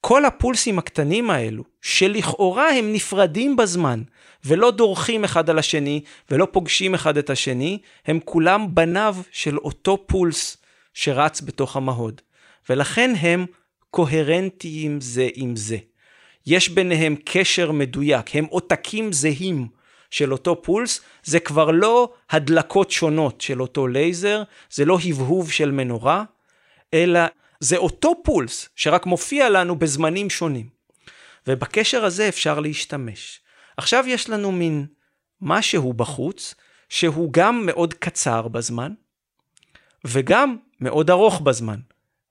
כל 0.01 0.25
הפולסים 0.25 0.79
הקטנים 0.79 1.31
האלו, 1.31 1.65
שלכאורה 1.83 2.71
הם 2.71 2.93
נפרדים 2.93 3.57
בזמן, 3.57 4.03
ולא 4.45 4.71
דורכים 4.71 5.25
אחד 5.25 5.51
על 5.51 5.59
השני, 5.59 6.01
ולא 6.31 6.47
פוגשים 6.53 6.95
אחד 6.95 7.17
את 7.17 7.31
השני, 7.31 7.79
הם 8.07 8.19
כולם 8.25 8.75
בניו 8.75 9.17
של 9.31 9.59
אותו 9.59 10.07
פולס 10.07 10.57
שרץ 10.95 11.41
בתוך 11.41 11.77
המהוד. 11.77 12.21
ולכן 12.69 13.15
הם 13.21 13.47
קוהרנטיים 13.91 15.01
זה 15.01 15.29
עם 15.35 15.57
זה. 15.57 15.77
יש 16.47 16.69
ביניהם 16.69 17.17
קשר 17.25 17.73
מדויק, 17.73 18.37
הם 18.37 18.45
עותקים 18.45 19.13
זהים 19.13 19.69
של 20.11 20.33
אותו 20.33 20.63
פולס, 20.63 21.01
זה 21.25 21.41
כבר 21.41 21.71
לא 21.71 22.13
הדלקות 22.31 22.91
שונות 22.91 23.41
של 23.41 23.61
אותו 23.61 23.87
לייזר, 23.87 24.43
זה 24.71 24.85
לא 24.85 24.99
הבהוב 25.05 25.51
של 25.51 25.71
מנורה, 25.71 26.25
אלא 26.95 27.21
זה 27.61 27.77
אותו 27.77 28.13
פולס 28.25 28.69
שרק 28.77 29.07
מופיע 29.07 29.51
לנו 29.51 29.79
בזמנים 29.79 30.31
שונים. 30.31 30.69
ובקשר 31.47 32.05
הזה 32.05 32.29
אפשר 32.29 32.61
להשתמש. 32.61 33.41
עכשיו 33.77 34.05
יש 34.09 34.31
לנו 34.31 34.53
מין 34.53 34.87
משהו 35.41 35.93
בחוץ, 35.93 36.55
שהוא 36.89 37.33
גם 37.33 37.67
מאוד 37.67 37.95
קצר 37.95 38.49
בזמן, 38.49 38.93
וגם 40.05 40.57
מאוד 40.81 41.11
ארוך 41.11 41.41
בזמן. 41.41 41.81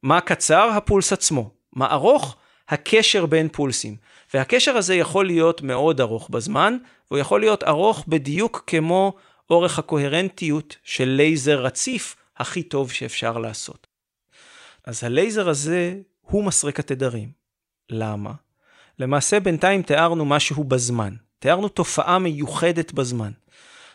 מה 0.03 0.21
קצר? 0.21 0.69
הפולס 0.69 1.13
עצמו. 1.13 1.53
מה 1.73 1.91
ארוך? 1.91 2.35
הקשר 2.71 3.25
בין 3.25 3.49
פולסים. 3.49 3.95
והקשר 4.33 4.77
הזה 4.77 4.95
יכול 4.95 5.25
להיות 5.25 5.61
מאוד 5.61 6.01
ארוך 6.01 6.29
בזמן, 6.29 6.77
והוא 7.11 7.19
יכול 7.19 7.39
להיות 7.39 7.63
ארוך 7.63 8.03
בדיוק 8.07 8.63
כמו 8.67 9.13
אורך 9.49 9.79
הקוהרנטיות 9.79 10.75
של 10.83 11.07
לייזר 11.09 11.59
רציף 11.59 12.15
הכי 12.37 12.63
טוב 12.63 12.91
שאפשר 12.91 13.37
לעשות. 13.37 13.87
אז 14.85 15.03
הלייזר 15.03 15.49
הזה 15.49 15.95
הוא 16.21 16.43
מסרק 16.43 16.79
התדרים. 16.79 17.31
למה? 17.89 18.31
למעשה 18.99 19.39
בינתיים 19.39 19.81
תיארנו 19.81 20.25
משהו 20.25 20.63
בזמן. 20.63 21.13
תיארנו 21.39 21.69
תופעה 21.69 22.19
מיוחדת 22.19 22.91
בזמן. 22.91 23.31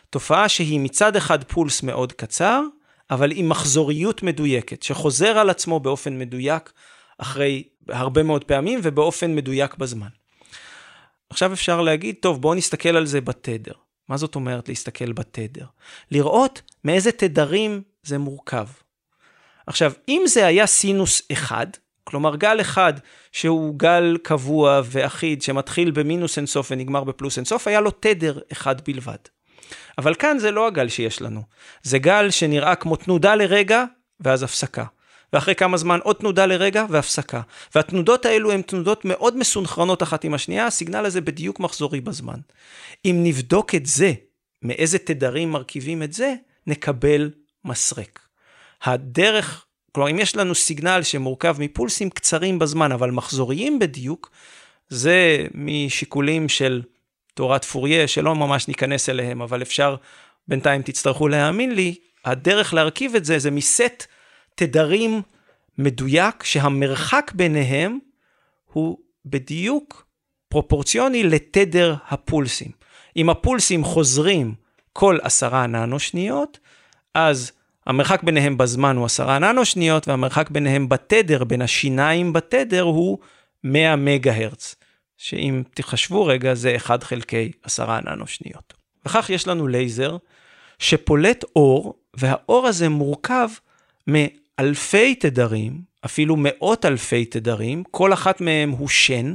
תופעה 0.09 0.49
שהיא 0.49 0.79
מצד 0.79 1.15
אחד 1.15 1.43
פולס 1.43 1.83
מאוד 1.83 2.13
קצר, 2.13 2.61
אבל 3.11 3.31
עם 3.35 3.49
מחזוריות 3.49 4.23
מדויקת, 4.23 4.83
שחוזר 4.83 5.37
על 5.37 5.49
עצמו 5.49 5.79
באופן 5.79 6.19
מדויק 6.19 6.73
אחרי 7.17 7.63
הרבה 7.89 8.23
מאוד 8.23 8.43
פעמים 8.43 8.79
ובאופן 8.83 9.35
מדויק 9.35 9.75
בזמן. 9.75 10.07
עכשיו 11.29 11.53
אפשר 11.53 11.81
להגיד, 11.81 12.15
טוב, 12.21 12.41
בואו 12.41 12.53
נסתכל 12.55 12.89
על 12.89 13.05
זה 13.05 13.21
בתדר. 13.21 13.73
מה 14.09 14.17
זאת 14.17 14.35
אומרת 14.35 14.69
להסתכל 14.69 15.11
בתדר? 15.11 15.65
לראות 16.11 16.61
מאיזה 16.83 17.11
תדרים 17.11 17.81
זה 18.03 18.17
מורכב. 18.17 18.67
עכשיו, 19.67 19.91
אם 20.09 20.23
זה 20.27 20.45
היה 20.45 20.67
סינוס 20.67 21.21
אחד, 21.31 21.67
כלומר 22.03 22.35
גל 22.35 22.61
אחד 22.61 22.93
שהוא 23.31 23.79
גל 23.79 24.17
קבוע 24.23 24.81
ואחיד 24.85 25.41
שמתחיל 25.41 25.91
במינוס 25.91 26.37
אינסוף 26.37 26.67
ונגמר 26.71 27.03
בפלוס 27.03 27.37
אינסוף, 27.37 27.67
היה 27.67 27.81
לו 27.81 27.91
תדר 27.91 28.39
אחד 28.51 28.81
בלבד. 28.81 29.17
אבל 29.97 30.15
כאן 30.15 30.39
זה 30.39 30.51
לא 30.51 30.67
הגל 30.67 30.89
שיש 30.89 31.21
לנו, 31.21 31.41
זה 31.83 31.99
גל 31.99 32.29
שנראה 32.31 32.75
כמו 32.75 32.95
תנודה 32.95 33.35
לרגע 33.35 33.83
ואז 34.19 34.43
הפסקה. 34.43 34.85
ואחרי 35.33 35.55
כמה 35.55 35.77
זמן 35.77 35.99
עוד 36.03 36.15
תנודה 36.15 36.45
לרגע 36.45 36.85
והפסקה. 36.89 37.41
והתנודות 37.75 38.25
האלו 38.25 38.51
הן 38.51 38.61
תנודות 38.61 39.05
מאוד 39.05 39.37
מסונכרנות 39.37 40.03
אחת 40.03 40.23
עם 40.23 40.33
השנייה, 40.33 40.67
הסיגנל 40.67 41.05
הזה 41.05 41.21
בדיוק 41.21 41.59
מחזורי 41.59 42.01
בזמן. 42.01 42.39
אם 43.05 43.19
נבדוק 43.23 43.75
את 43.75 43.85
זה, 43.85 44.13
מאיזה 44.61 44.97
תדרים 44.97 45.51
מרכיבים 45.51 46.03
את 46.03 46.13
זה, 46.13 46.33
נקבל 46.67 47.31
מסרק. 47.65 48.19
הדרך, 48.83 49.65
כלומר 49.91 50.11
אם 50.11 50.19
יש 50.19 50.35
לנו 50.35 50.55
סיגנל 50.55 51.03
שמורכב 51.03 51.55
מפולסים 51.59 52.09
קצרים 52.09 52.59
בזמן 52.59 52.91
אבל 52.91 53.11
מחזוריים 53.11 53.79
בדיוק, 53.79 54.31
זה 54.89 55.47
משיקולים 55.53 56.49
של 56.49 56.81
תורת 57.33 57.65
פוריה 57.65 58.07
שלא 58.07 58.35
ממש 58.35 58.67
ניכנס 58.67 59.09
אליהם, 59.09 59.41
אבל 59.41 59.61
אפשר, 59.61 59.95
בינתיים 60.47 60.81
תצטרכו 60.81 61.27
להאמין 61.27 61.75
לי, 61.75 61.95
הדרך 62.25 62.73
להרכיב 62.73 63.15
את 63.15 63.25
זה 63.25 63.39
זה 63.39 63.51
מסט 63.51 64.05
תדרים 64.57 65.21
מדויק 65.77 66.43
שהמרחק 66.43 67.31
ביניהם 67.35 67.99
הוא 68.65 68.97
בדיוק 69.25 70.05
פרופורציוני 70.49 71.23
לתדר 71.23 71.95
הפולסים. 72.07 72.71
אם 73.17 73.29
הפולסים 73.29 73.83
חוזרים 73.83 74.53
כל 74.93 75.17
עשרה 75.21 75.67
ננו 75.67 75.99
שניות, 75.99 76.59
אז 77.13 77.51
המרחק 77.85 78.23
ביניהם 78.23 78.57
בזמן 78.57 78.95
הוא 78.95 79.05
עשרה 79.05 79.39
ננו 79.39 79.65
שניות, 79.65 80.07
והמרחק 80.07 80.49
ביניהם 80.49 80.89
בתדר, 80.89 81.43
בין 81.43 81.61
השיניים 81.61 82.33
בתדר, 82.33 82.81
הוא 82.81 83.17
100 83.63 83.95
מגה 83.95 84.35
הרץ, 84.35 84.75
שאם 85.17 85.63
תחשבו 85.73 86.25
רגע, 86.25 86.53
זה 86.53 86.75
1 86.75 87.03
חלקי 87.03 87.51
עשרה 87.63 87.99
ננו 88.01 88.27
שניות. 88.27 88.73
וכך 89.05 89.29
יש 89.29 89.47
לנו 89.47 89.67
לייזר 89.67 90.17
שפולט 90.79 91.43
אור, 91.55 91.93
והאור 92.17 92.67
הזה 92.67 92.89
מורכב 92.89 93.49
מאלפי 94.61 95.15
תדרים, 95.15 95.81
אפילו 96.05 96.35
מאות 96.37 96.85
אלפי 96.85 97.25
תדרים, 97.25 97.83
כל 97.91 98.13
אחת 98.13 98.41
מהם 98.41 98.69
הוא 98.69 98.89
שן. 98.89 99.33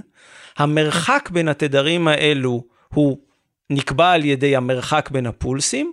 המרחק 0.56 1.28
בין 1.32 1.48
התדרים 1.48 2.08
האלו 2.08 2.64
הוא 2.94 3.18
נקבע 3.70 4.10
על 4.10 4.24
ידי 4.24 4.56
המרחק 4.56 5.10
בין 5.10 5.26
הפולסים, 5.26 5.92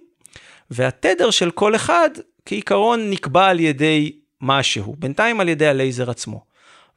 והתדר 0.72 1.32
של 1.32 1.52
כל 1.52 1.76
אחד 1.76 2.10
כעיקרון 2.46 3.10
נקבע 3.10 3.48
על 3.48 3.60
ידי 3.60 4.20
משהו, 4.42 4.96
בינתיים 5.00 5.40
על 5.40 5.50
ידי 5.50 5.68
הלייזר 5.68 6.10
עצמו. 6.10 6.46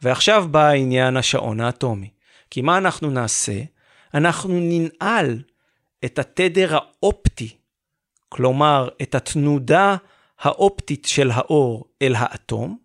ועכשיו 0.03 0.47
בא 0.51 0.66
העניין 0.66 1.16
השעון 1.16 1.61
האטומי. 1.61 2.11
כי 2.51 2.62
מה 2.62 2.79
אנחנו 2.79 3.11
נעשה? 3.11 3.61
אנחנו 4.14 4.61
ננעל 4.61 5.42
את 6.05 6.18
התדר 6.18 6.77
האופטי, 6.77 7.49
כלומר 8.29 8.88
את 9.03 9.14
התנודה 9.14 9.97
האופטית 10.42 11.05
של 11.05 11.31
האור 11.31 11.85
אל 12.02 12.14
האטום. 12.16 12.76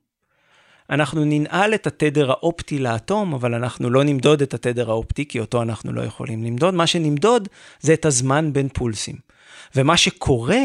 אנחנו 0.89 1.25
ננעל 1.25 1.73
את 1.73 1.87
התדר 1.87 2.31
האופטי 2.31 2.79
לאטום, 2.79 3.33
אבל 3.33 3.53
אנחנו 3.53 3.89
לא 3.89 4.03
נמדוד 4.03 4.41
את 4.41 4.53
התדר 4.53 4.89
האופטי, 4.89 5.27
כי 5.27 5.39
אותו 5.39 5.61
אנחנו 5.61 5.93
לא 5.93 6.01
יכולים 6.01 6.43
למדוד. 6.43 6.73
מה 6.73 6.87
שנמדוד 6.87 7.47
זה 7.79 7.93
את 7.93 8.05
הזמן 8.05 8.53
בין 8.53 8.69
פולסים. 8.69 9.15
ומה 9.75 9.97
שקורה 9.97 10.63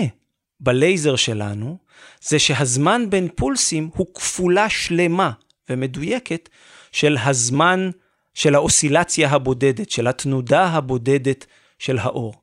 בלייזר 0.61 1.17
שלנו, 1.17 1.79
זה 2.23 2.39
שהזמן 2.39 3.11
בין 3.11 3.29
פולסים 3.37 3.91
הוא 3.95 4.07
כפולה 4.15 4.69
שלמה 4.69 5.31
ומדויקת 5.71 6.49
של 6.93 7.17
הזמן 7.25 7.91
של 8.35 8.55
האוסילציה 8.55 9.31
הבודדת, 9.31 9.91
של 9.91 10.07
התנודה 10.07 10.67
הבודדת 10.67 11.47
של 11.79 11.99
האור. 11.99 12.42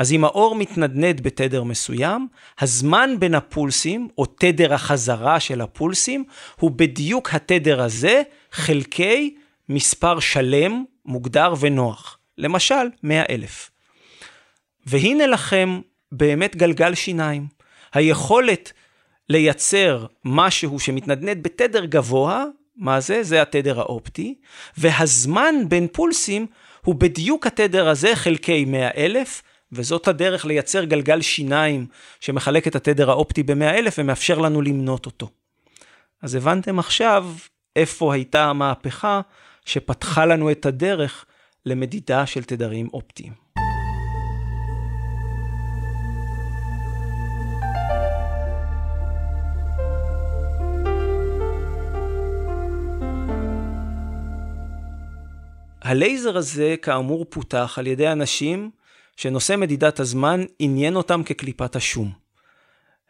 אז 0.00 0.12
אם 0.12 0.24
האור 0.24 0.54
מתנדנד 0.54 1.20
בתדר 1.20 1.62
מסוים, 1.62 2.28
הזמן 2.58 3.10
בין 3.18 3.34
הפולסים, 3.34 4.08
או 4.18 4.26
תדר 4.26 4.74
החזרה 4.74 5.40
של 5.40 5.60
הפולסים, 5.60 6.24
הוא 6.60 6.70
בדיוק 6.70 7.34
התדר 7.34 7.82
הזה, 7.82 8.22
חלקי 8.52 9.34
מספר 9.68 10.20
שלם, 10.20 10.84
מוגדר 11.04 11.54
ונוח. 11.60 12.18
למשל, 12.38 12.74
100 13.02 13.22
אלף. 13.30 13.70
והנה 14.86 15.26
לכם 15.26 15.80
באמת 16.12 16.56
גלגל 16.56 16.94
שיניים. 16.94 17.46
היכולת 17.92 18.72
לייצר 19.28 20.06
משהו 20.24 20.80
שמתנדנד 20.80 21.42
בתדר 21.42 21.84
גבוה, 21.84 22.44
מה 22.76 23.00
זה? 23.00 23.22
זה 23.22 23.42
התדר 23.42 23.80
האופטי, 23.80 24.34
והזמן 24.76 25.54
בין 25.68 25.86
פולסים 25.92 26.46
הוא 26.84 26.94
בדיוק 26.94 27.46
התדר 27.46 27.88
הזה 27.88 28.16
חלקי 28.16 28.64
100 28.64 28.90
אלף, 28.96 29.42
וזאת 29.72 30.08
הדרך 30.08 30.46
לייצר 30.46 30.84
גלגל 30.84 31.20
שיניים 31.20 31.86
שמחלק 32.20 32.66
את 32.66 32.76
התדר 32.76 33.10
האופטי 33.10 33.42
ב-100 33.42 33.64
אלף 33.64 33.94
ומאפשר 33.98 34.38
לנו 34.38 34.62
למנות 34.62 35.06
אותו. 35.06 35.28
אז 36.22 36.34
הבנתם 36.34 36.78
עכשיו 36.78 37.26
איפה 37.76 38.14
הייתה 38.14 38.44
המהפכה 38.44 39.20
שפתחה 39.64 40.26
לנו 40.26 40.50
את 40.50 40.66
הדרך 40.66 41.24
למדידה 41.66 42.26
של 42.26 42.44
תדרים 42.44 42.88
אופטיים. 42.92 43.32
הלייזר 55.82 56.36
הזה 56.36 56.74
כאמור 56.82 57.26
פותח 57.28 57.74
על 57.78 57.86
ידי 57.86 58.08
אנשים 58.08 58.70
שנושא 59.20 59.56
מדידת 59.56 60.00
הזמן 60.00 60.44
עניין 60.58 60.96
אותם 60.96 61.22
כקליפת 61.22 61.76
השום. 61.76 62.10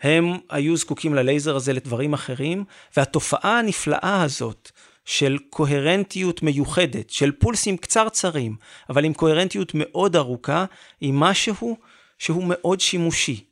הם 0.01 0.38
היו 0.51 0.77
זקוקים 0.77 1.14
ללייזר 1.14 1.57
הזה 1.57 1.73
לדברים 1.73 2.14
אחרים, 2.14 2.64
והתופעה 2.96 3.59
הנפלאה 3.59 4.23
הזאת 4.23 4.70
של 5.05 5.38
קוהרנטיות 5.51 6.42
מיוחדת, 6.42 7.11
של 7.11 7.33
פולסים 7.33 7.77
קצרצרים, 7.77 8.57
אבל 8.88 9.05
עם 9.05 9.12
קוהרנטיות 9.12 9.73
מאוד 9.75 10.16
ארוכה, 10.16 10.64
היא 11.01 11.12
משהו 11.12 11.77
שהוא 12.18 12.44
מאוד 12.46 12.81
שימושי. 12.81 13.44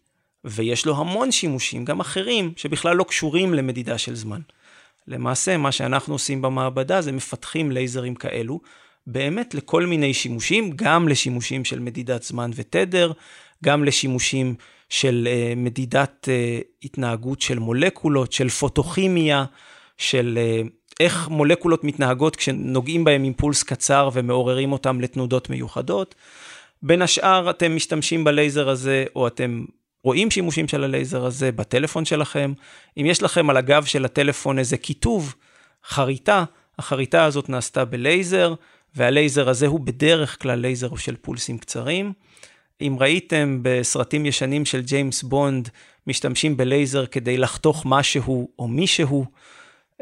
ויש 0.45 0.87
לו 0.87 0.97
המון 0.97 1.33
שימושים, 1.33 1.85
גם 1.85 2.01
אחרים, 2.01 2.53
שבכלל 2.57 2.97
לא 2.97 3.05
קשורים 3.05 3.55
למדידה 3.55 3.99
של 3.99 4.15
זמן. 4.15 4.41
למעשה, 5.07 5.57
מה 5.57 5.73
שאנחנו 5.73 6.15
עושים 6.15 6.43
במעבדה 6.43 7.01
זה 7.01 7.13
מפתחים 7.13 7.73
לייזרים 7.73 8.15
כאלו, 8.15 8.61
באמת 9.11 9.55
לכל 9.55 9.87
מיני 9.87 10.15
שימושים, 10.15 10.71
גם 10.77 11.09
לשימושים 11.09 11.65
של 11.65 11.79
מדידת 11.79 12.23
זמן 12.23 12.51
ותדר, 12.55 13.13
גם 13.65 13.85
לשימושים 13.85 14.55
של 14.89 15.29
uh, 15.31 15.59
מדידת 15.59 16.29
uh, 16.29 16.65
התנהגות 16.83 17.41
של 17.41 17.59
מולקולות, 17.59 18.33
של 18.33 18.49
פוטוכימיה, 18.49 19.45
של 19.99 20.39
אה, 20.39 20.69
איך 21.01 21.29
מולקולות 21.29 21.85
מתנהגות 21.85 22.37
כשנוגעים 22.37 23.05
בהם 23.05 23.25
עם 23.25 23.33
פולס 23.33 23.63
קצר 23.63 24.11
ומעוררים 24.13 24.73
אותם 24.73 25.01
לתנודות 25.01 25.51
מיוחדות. 25.51 26.15
בין 26.83 27.03
השאר 27.03 27.51
אתם 27.51 27.77
משתמשים 27.77 28.25
בלייזר 28.25 28.69
הזה, 28.69 29.05
או 29.17 29.27
אתם 29.27 29.65
רואים 30.05 30.31
שימושים 30.31 30.69
של 30.69 30.85
הלייזר 30.85 31.25
הזה 31.25 31.53
בטלפון 31.53 32.05
שלכם. 32.05 32.53
אם 32.97 33.07
יש 33.07 33.23
לכם 33.23 33.51
על 33.51 33.57
הגב 33.57 33.85
של 33.85 34.05
הטלפון 34.05 34.59
איזה 34.59 34.77
כיתוב, 34.77 35.35
חריטה, 35.87 36.45
החריטה 36.79 37.25
הזאת 37.25 37.49
נעשתה 37.49 37.85
בלייזר, 37.85 38.55
והלייזר 38.99 39.49
הזה 39.49 39.67
הוא 39.67 39.81
בדרך 39.81 40.43
כלל 40.43 40.59
לייזר 40.59 40.97
של 40.97 41.17
פולסים 41.17 41.59
קצרים. 41.59 42.13
אם 42.81 42.97
ראיתם 43.01 43.59
בסרטים 43.63 44.27
ישנים 44.27 44.65
של 44.65 44.81
ג'יימס 44.81 45.23
בונד, 45.23 45.69
משתמשים 46.07 46.57
בלייזר 46.57 47.07
כדי 47.07 47.39
לחתוך 47.39 47.83
משהו 47.87 48.49
או 48.59 48.69
מישהו, 48.69 49.27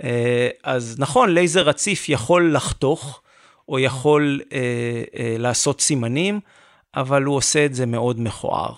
אה, 0.05 0.49
אז 0.65 0.97
נכון, 0.99 1.35
לייזר 1.35 1.63
רציף 1.63 2.09
יכול 2.09 2.55
לחתוך, 2.55 3.23
או 3.69 3.79
יכול 3.79 4.41
אה, 4.53 4.59
אה, 5.19 5.37
לעשות 5.39 5.81
סימנים, 5.81 6.41
אבל 6.95 7.23
הוא 7.23 7.37
עושה 7.37 7.65
את 7.65 7.75
זה 7.75 7.87
מאוד 7.87 8.21
מכוער. 8.21 8.75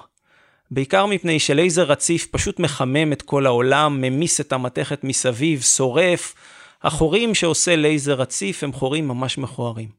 בעיקר 0.71 1.07
מפני 1.07 1.39
שלייזר 1.39 1.83
רציף 1.83 2.27
פשוט 2.31 2.61
מחמם 2.61 3.13
את 3.13 3.23
כל 3.23 3.47
העולם, 3.47 4.01
ממיס 4.01 4.41
את 4.41 4.53
המתכת 4.53 5.05
מסביב, 5.05 5.63
שורף. 5.63 6.35
החורים 6.83 7.35
שעושה 7.35 7.77
לייזר 7.77 8.15
רציף 8.15 8.65
הם 8.65 8.73
חורים 8.73 9.09
ממש 9.09 9.39
מכוערים. 9.39 9.98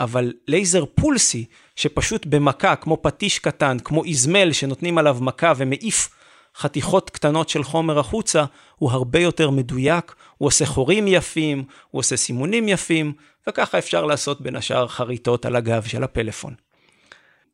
אבל 0.00 0.32
לייזר 0.48 0.84
פולסי, 0.94 1.44
שפשוט 1.76 2.26
במכה, 2.26 2.76
כמו 2.76 2.98
פטיש 3.02 3.38
קטן, 3.38 3.76
כמו 3.84 4.04
איזמל 4.04 4.52
שנותנים 4.52 4.98
עליו 4.98 5.18
מכה 5.20 5.52
ומעיף 5.56 6.08
חתיכות 6.56 7.10
קטנות 7.10 7.48
של 7.48 7.62
חומר 7.62 7.98
החוצה, 7.98 8.44
הוא 8.76 8.90
הרבה 8.90 9.18
יותר 9.18 9.50
מדויק, 9.50 10.14
הוא 10.38 10.46
עושה 10.46 10.66
חורים 10.66 11.08
יפים, 11.08 11.64
הוא 11.90 12.00
עושה 12.00 12.16
סימונים 12.16 12.68
יפים, 12.68 13.12
וככה 13.48 13.78
אפשר 13.78 14.06
לעשות 14.06 14.40
בין 14.40 14.56
השאר 14.56 14.88
חריטות 14.88 15.46
על 15.46 15.56
הגב 15.56 15.82
של 15.82 16.04
הפלאפון. 16.04 16.54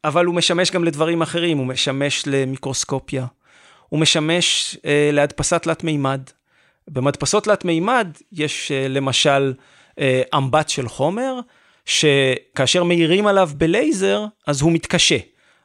אבל 0.05 0.25
הוא 0.25 0.35
משמש 0.35 0.71
גם 0.71 0.85
לדברים 0.85 1.23
אחרים, 1.23 1.59
הוא 1.59 1.67
משמש 1.67 2.23
למיקרוסקופיה, 2.27 3.27
הוא 3.89 4.01
משמש 4.01 4.77
אה, 4.85 5.11
להדפסת 5.13 5.63
תלת 5.63 5.85
מימד. 5.85 6.21
במדפסות 6.89 7.45
תלת 7.45 7.65
מימד 7.65 8.09
יש 8.33 8.73
אה, 8.73 8.89
למשל 8.89 9.55
אה, 9.99 10.23
אמבט 10.35 10.69
של 10.69 10.89
חומר, 10.89 11.41
שכאשר 11.87 12.85
מאירים 12.85 13.27
עליו 13.27 13.51
בלייזר, 13.57 14.25
אז 14.47 14.61
הוא 14.61 14.73
מתקשה. 14.73 15.19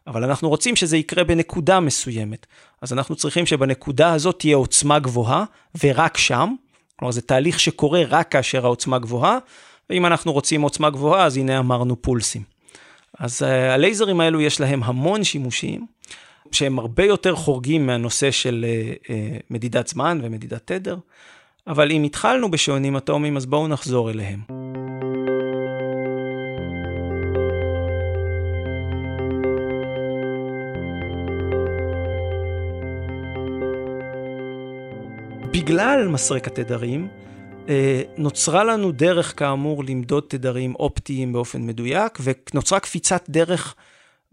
אבל 0.07 0.23
אנחנו 0.23 0.49
רוצים 0.49 0.75
שזה 0.75 0.97
יקרה 0.97 1.23
בנקודה 1.23 1.79
מסוימת. 1.79 2.45
אז 2.81 2.93
אנחנו 2.93 3.15
צריכים 3.15 3.45
שבנקודה 3.45 4.13
הזאת 4.13 4.39
תהיה 4.39 4.55
עוצמה 4.55 4.99
גבוהה, 4.99 5.43
ורק 5.83 6.17
שם. 6.17 6.55
כלומר, 6.95 7.11
זה 7.11 7.21
תהליך 7.21 7.59
שקורה 7.59 8.01
רק 8.07 8.31
כאשר 8.31 8.65
העוצמה 8.65 8.99
גבוהה, 8.99 9.37
ואם 9.89 10.05
אנחנו 10.05 10.33
רוצים 10.33 10.61
עוצמה 10.61 10.89
גבוהה, 10.89 11.25
אז 11.25 11.37
הנה 11.37 11.59
אמרנו 11.59 12.01
פולסים. 12.01 12.43
אז 13.19 13.41
uh, 13.41 13.45
הלייזרים 13.45 14.21
האלו 14.21 14.41
יש 14.41 14.59
להם 14.59 14.83
המון 14.83 15.23
שימושים, 15.23 15.85
שהם 16.51 16.79
הרבה 16.79 17.05
יותר 17.05 17.35
חורגים 17.35 17.87
מהנושא 17.87 18.31
של 18.31 18.65
uh, 18.67 19.05
uh, 19.05 19.09
מדידת 19.49 19.87
זמן 19.87 20.19
ומדידת 20.23 20.61
תדר, 20.65 20.97
אבל 21.67 21.91
אם 21.91 22.03
התחלנו 22.03 22.51
בשעונים 22.51 22.97
אטומיים, 22.97 23.37
אז 23.37 23.45
בואו 23.45 23.67
נחזור 23.67 24.09
אליהם. 24.09 24.60
בגלל 35.63 36.07
מסרק 36.07 36.47
התדרים, 36.47 37.07
אה, 37.69 38.01
נוצרה 38.17 38.63
לנו 38.63 38.91
דרך 38.91 39.39
כאמור 39.39 39.83
למדוד 39.83 40.23
תדרים 40.29 40.75
אופטיים 40.75 41.33
באופן 41.33 41.61
מדויק, 41.67 42.17
ונוצרה 42.23 42.79
קפיצת 42.79 43.25
דרך 43.29 43.75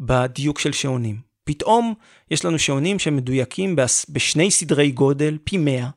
בדיוק 0.01 0.59
של 0.59 0.73
שעונים. 0.73 1.17
פתאום 1.45 1.95
יש 2.31 2.45
לנו 2.45 2.59
שעונים 2.59 2.99
שמדויקים 2.99 3.77
בשני 4.09 4.51
סדרי 4.51 4.91
גודל, 4.91 5.39
פי 5.45 5.57
100, 5.57 5.89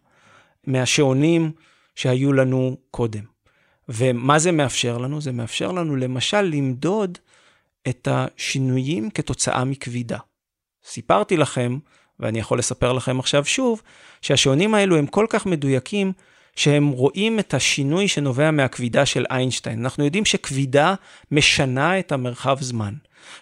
מהשעונים 0.67 1.51
שהיו 1.95 2.33
לנו 2.33 2.77
קודם. 2.91 3.23
ומה 3.89 4.39
זה 4.39 4.51
מאפשר 4.51 4.97
לנו? 4.97 5.21
זה 5.21 5.31
מאפשר 5.31 5.71
לנו 5.71 5.95
למשל 5.95 6.41
למדוד 6.41 7.17
את 7.89 8.07
השינויים 8.11 9.09
כתוצאה 9.09 9.65
מכבידה. 9.65 10.17
סיפרתי 10.85 11.37
לכם 11.37 11.77
ואני 12.21 12.39
יכול 12.39 12.59
לספר 12.59 12.93
לכם 12.93 13.19
עכשיו 13.19 13.45
שוב, 13.45 13.81
שהשעונים 14.21 14.73
האלו 14.73 14.97
הם 14.97 15.07
כל 15.07 15.25
כך 15.29 15.45
מדויקים, 15.45 16.13
שהם 16.55 16.87
רואים 16.87 17.39
את 17.39 17.53
השינוי 17.53 18.07
שנובע 18.07 18.51
מהכבידה 18.51 19.05
של 19.05 19.25
איינשטיין. 19.31 19.79
אנחנו 19.79 20.05
יודעים 20.05 20.25
שכבידה 20.25 20.95
משנה 21.31 21.99
את 21.99 22.11
המרחב 22.11 22.57
זמן, 22.61 22.93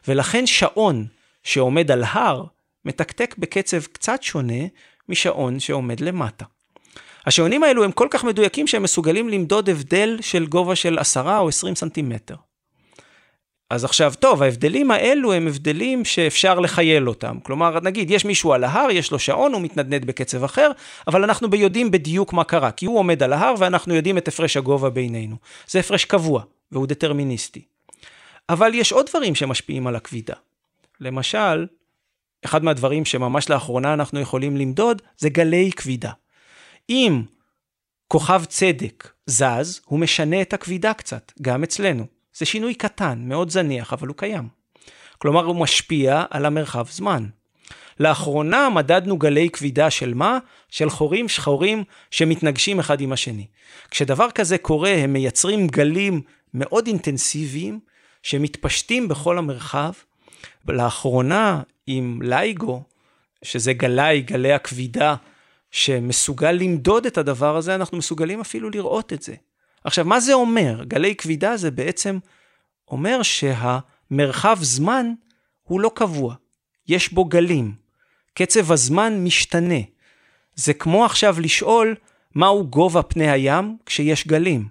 ולכן 0.07 0.45
שעון 0.45 1.05
שעומד 1.43 1.91
על 1.91 2.03
הר, 2.03 2.43
מתקתק 2.85 3.35
בקצב 3.37 3.81
קצת 3.83 4.23
שונה 4.23 4.63
משעון 5.09 5.59
שעומד 5.59 5.99
למטה. 5.99 6.45
השעונים 7.25 7.63
האלו 7.63 7.83
הם 7.83 7.91
כל 7.91 8.07
כך 8.11 8.23
מדויקים 8.23 8.67
שהם 8.67 8.83
מסוגלים 8.83 9.29
למדוד 9.29 9.69
הבדל 9.69 10.17
של 10.21 10.45
גובה 10.45 10.75
של 10.75 10.99
10 10.99 11.37
או 11.37 11.47
20 11.47 11.75
סנטימטר. 11.75 12.35
אז 13.69 13.83
עכשיו, 13.83 14.13
טוב, 14.19 14.43
ההבדלים 14.43 14.91
האלו 14.91 15.33
הם 15.33 15.47
הבדלים 15.47 16.05
שאפשר 16.05 16.59
לחייל 16.59 17.09
אותם. 17.09 17.37
כלומר, 17.43 17.79
נגיד, 17.79 18.11
יש 18.11 18.25
מישהו 18.25 18.53
על 18.53 18.63
ההר, 18.63 18.91
יש 18.91 19.11
לו 19.11 19.19
שעון, 19.19 19.53
הוא 19.53 19.61
מתנדנד 19.61 20.05
בקצב 20.05 20.43
אחר, 20.43 20.71
אבל 21.07 21.23
אנחנו 21.23 21.55
יודעים 21.55 21.91
בדיוק 21.91 22.33
מה 22.33 22.43
קרה, 22.43 22.71
כי 22.71 22.85
הוא 22.85 22.99
עומד 22.99 23.23
על 23.23 23.33
ההר 23.33 23.53
ואנחנו 23.57 23.95
יודעים 23.95 24.17
את 24.17 24.27
הפרש 24.27 24.57
הגובה 24.57 24.89
בינינו. 24.89 25.35
זה 25.67 25.79
הפרש 25.79 26.05
קבוע, 26.05 26.43
והוא 26.71 26.87
דטרמיניסטי. 26.87 27.61
אבל 28.49 28.71
יש 28.75 28.91
עוד 28.91 29.05
דברים 29.09 29.35
שמשפיעים 29.35 29.87
על 29.87 29.95
הכבידה. 29.95 30.35
למשל, 30.99 31.67
אחד 32.45 32.63
מהדברים 32.63 33.05
שממש 33.05 33.49
לאחרונה 33.49 33.93
אנחנו 33.93 34.19
יכולים 34.19 34.57
למדוד, 34.57 35.01
זה 35.17 35.29
גלי 35.29 35.71
כבידה. 35.75 36.11
אם 36.89 37.21
כוכב 38.07 38.45
צדק 38.45 39.09
זז, 39.25 39.81
הוא 39.85 39.99
משנה 39.99 40.41
את 40.41 40.53
הכבידה 40.53 40.93
קצת, 40.93 41.31
גם 41.41 41.63
אצלנו. 41.63 42.18
זה 42.39 42.45
שינוי 42.45 42.75
קטן, 42.75 43.19
מאוד 43.25 43.49
זניח, 43.49 43.93
אבל 43.93 44.07
הוא 44.07 44.15
קיים. 44.15 44.47
כלומר, 45.17 45.45
הוא 45.45 45.55
משפיע 45.55 46.23
על 46.29 46.45
המרחב 46.45 46.85
זמן. 46.89 47.25
לאחרונה 47.99 48.69
מדדנו 48.69 49.17
גלי 49.17 49.49
כבידה 49.49 49.89
של 49.89 50.13
מה? 50.13 50.37
של 50.69 50.89
חורים 50.89 51.29
שחורים 51.29 51.83
שמתנגשים 52.11 52.79
אחד 52.79 53.01
עם 53.01 53.11
השני. 53.11 53.47
כשדבר 53.91 54.31
כזה 54.31 54.57
קורה, 54.57 54.91
הם 54.91 55.13
מייצרים 55.13 55.67
גלים 55.67 56.21
מאוד 56.53 56.87
אינטנסיביים 56.87 57.79
שמתפשטים 58.23 59.07
בכל 59.07 59.37
המרחב. 59.37 59.91
לאחרונה, 60.67 61.61
עם 61.87 62.19
לייגו, 62.21 62.83
שזה 63.43 63.73
גלאי, 63.73 64.21
גלי 64.21 64.53
הכבידה, 64.53 65.15
שמסוגל 65.71 66.51
למדוד 66.51 67.05
את 67.05 67.17
הדבר 67.17 67.57
הזה, 67.57 67.75
אנחנו 67.75 67.97
מסוגלים 67.97 68.41
אפילו 68.41 68.69
לראות 68.69 69.13
את 69.13 69.21
זה. 69.21 69.35
עכשיו, 69.83 70.05
מה 70.05 70.19
זה 70.19 70.33
אומר? 70.33 70.83
גלי 70.83 71.15
כבידה 71.15 71.57
זה 71.57 71.71
בעצם 71.71 72.19
אומר 72.87 73.21
שהמרחב 73.23 74.57
זמן 74.61 75.13
הוא 75.63 75.79
לא 75.79 75.91
קבוע, 75.95 76.35
יש 76.87 77.13
בו 77.13 77.25
גלים. 77.25 77.73
קצב 78.33 78.71
הזמן 78.71 79.23
משתנה. 79.23 79.79
זה 80.55 80.73
כמו 80.73 81.05
עכשיו 81.05 81.35
לשאול 81.39 81.95
מהו 82.35 82.67
גובה 82.67 83.03
פני 83.03 83.31
הים 83.31 83.77
כשיש 83.85 84.27
גלים. 84.27 84.67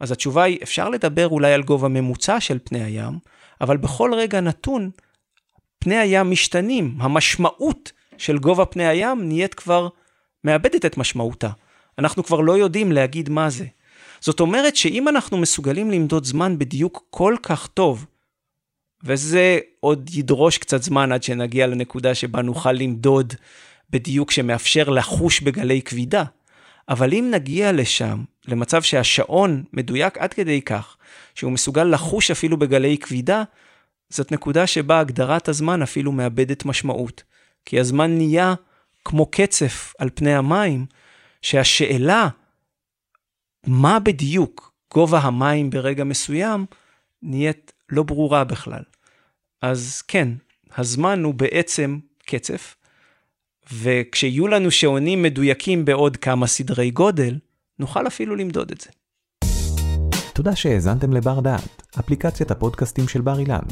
אז 0.00 0.12
התשובה 0.12 0.42
היא, 0.42 0.58
אפשר 0.62 0.88
לדבר 0.88 1.28
אולי 1.28 1.52
על 1.52 1.62
גובה 1.62 1.88
ממוצע 1.88 2.40
של 2.40 2.58
פני 2.64 2.84
הים, 2.84 3.18
אבל 3.60 3.76
בכל 3.76 4.14
רגע 4.14 4.40
נתון, 4.40 4.90
פני 5.78 5.98
הים 5.98 6.30
משתנים. 6.30 6.96
המשמעות 7.00 7.92
של 8.18 8.38
גובה 8.38 8.64
פני 8.64 8.86
הים 8.86 9.28
נהיית 9.28 9.54
כבר, 9.54 9.88
מאבדת 10.44 10.84
את 10.84 10.96
משמעותה. 10.96 11.50
אנחנו 11.98 12.24
כבר 12.24 12.40
לא 12.40 12.58
יודעים 12.58 12.92
להגיד 12.92 13.28
מה 13.28 13.50
זה. 13.50 13.66
זאת 14.24 14.40
אומרת 14.40 14.76
שאם 14.76 15.08
אנחנו 15.08 15.36
מסוגלים 15.36 15.90
למדוד 15.90 16.24
זמן 16.24 16.58
בדיוק 16.58 17.04
כל 17.10 17.36
כך 17.42 17.66
טוב, 17.66 18.06
וזה 19.04 19.58
עוד 19.80 20.10
ידרוש 20.14 20.58
קצת 20.58 20.82
זמן 20.82 21.12
עד 21.12 21.22
שנגיע 21.22 21.66
לנקודה 21.66 22.14
שבה 22.14 22.42
נוכל 22.42 22.72
למדוד 22.72 23.34
בדיוק 23.90 24.30
שמאפשר 24.30 24.88
לחוש 24.88 25.40
בגלי 25.40 25.82
כבידה, 25.82 26.24
אבל 26.88 27.14
אם 27.14 27.28
נגיע 27.30 27.72
לשם, 27.72 28.24
למצב 28.48 28.82
שהשעון 28.82 29.64
מדויק 29.72 30.18
עד 30.18 30.34
כדי 30.34 30.62
כך, 30.62 30.96
שהוא 31.34 31.52
מסוגל 31.52 31.84
לחוש 31.84 32.30
אפילו 32.30 32.56
בגלי 32.56 32.98
כבידה, 32.98 33.42
זאת 34.08 34.32
נקודה 34.32 34.66
שבה 34.66 35.00
הגדרת 35.00 35.48
הזמן 35.48 35.82
אפילו 35.82 36.12
מאבדת 36.12 36.64
משמעות. 36.64 37.22
כי 37.64 37.80
הזמן 37.80 38.16
נהיה 38.16 38.54
כמו 39.04 39.26
קצף 39.26 39.92
על 39.98 40.10
פני 40.14 40.34
המים, 40.34 40.86
שהשאלה 41.42 42.28
מה 43.66 43.98
בדיוק 43.98 44.72
גובה 44.94 45.18
המים 45.18 45.70
ברגע 45.70 46.04
מסוים, 46.04 46.66
נהיית 47.22 47.72
לא 47.88 48.02
ברורה 48.02 48.44
בכלל. 48.44 48.82
אז 49.62 50.02
כן, 50.02 50.28
הזמן 50.76 51.22
הוא 51.22 51.34
בעצם 51.34 51.98
קצף, 52.26 52.76
וכשיהיו 53.72 54.48
לנו 54.48 54.70
שעונים 54.70 55.22
מדויקים 55.22 55.84
בעוד 55.84 56.16
כמה 56.16 56.46
סדרי 56.46 56.90
גודל, 56.90 57.38
נוכל 57.78 58.06
אפילו 58.06 58.36
למדוד 58.36 58.70
את 58.70 58.80
זה. 58.80 58.90
תודה 60.34 60.56
שהאזנתם 60.56 61.12
לבר 61.12 61.40
דעת, 61.40 61.82
אפליקציית 61.98 62.50
הפודקאסטים 62.50 63.08
של 63.08 63.20
בר 63.20 63.38
אילן. 63.38 63.64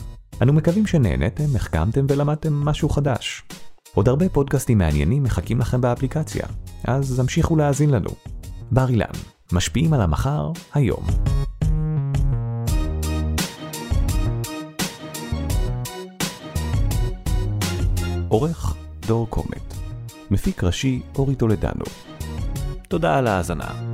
אנו 0.42 0.52
מקווים 0.52 0.86
שנהנתם, 0.86 1.56
החכמתם 1.56 2.06
ולמדתם 2.08 2.52
משהו 2.52 2.88
חדש. 2.88 3.42
עוד 3.94 4.08
הרבה 4.08 4.28
פודקאסטים 4.28 4.78
מעניינים 4.78 5.22
מחכים 5.22 5.58
לכם 5.58 5.80
באפליקציה, 5.80 6.46
אז 6.84 7.18
המשיכו 7.18 7.56
להאזין 7.56 7.90
לנו. 7.90 8.10
בר 8.70 8.88
אילן, 8.88 9.12
משפיעים 9.52 9.92
על 9.92 10.00
המחר, 10.00 10.52
היום. 10.74 11.06
עורך 18.28 18.74
דור 19.06 19.26
קומט 19.30 19.74
מפיק 20.30 20.64
ראשי 20.64 21.02
אורי 21.18 21.34
טולדנו. 21.34 21.84
תודה 22.88 23.18
על 23.18 23.26
ההאזנה. 23.26 23.91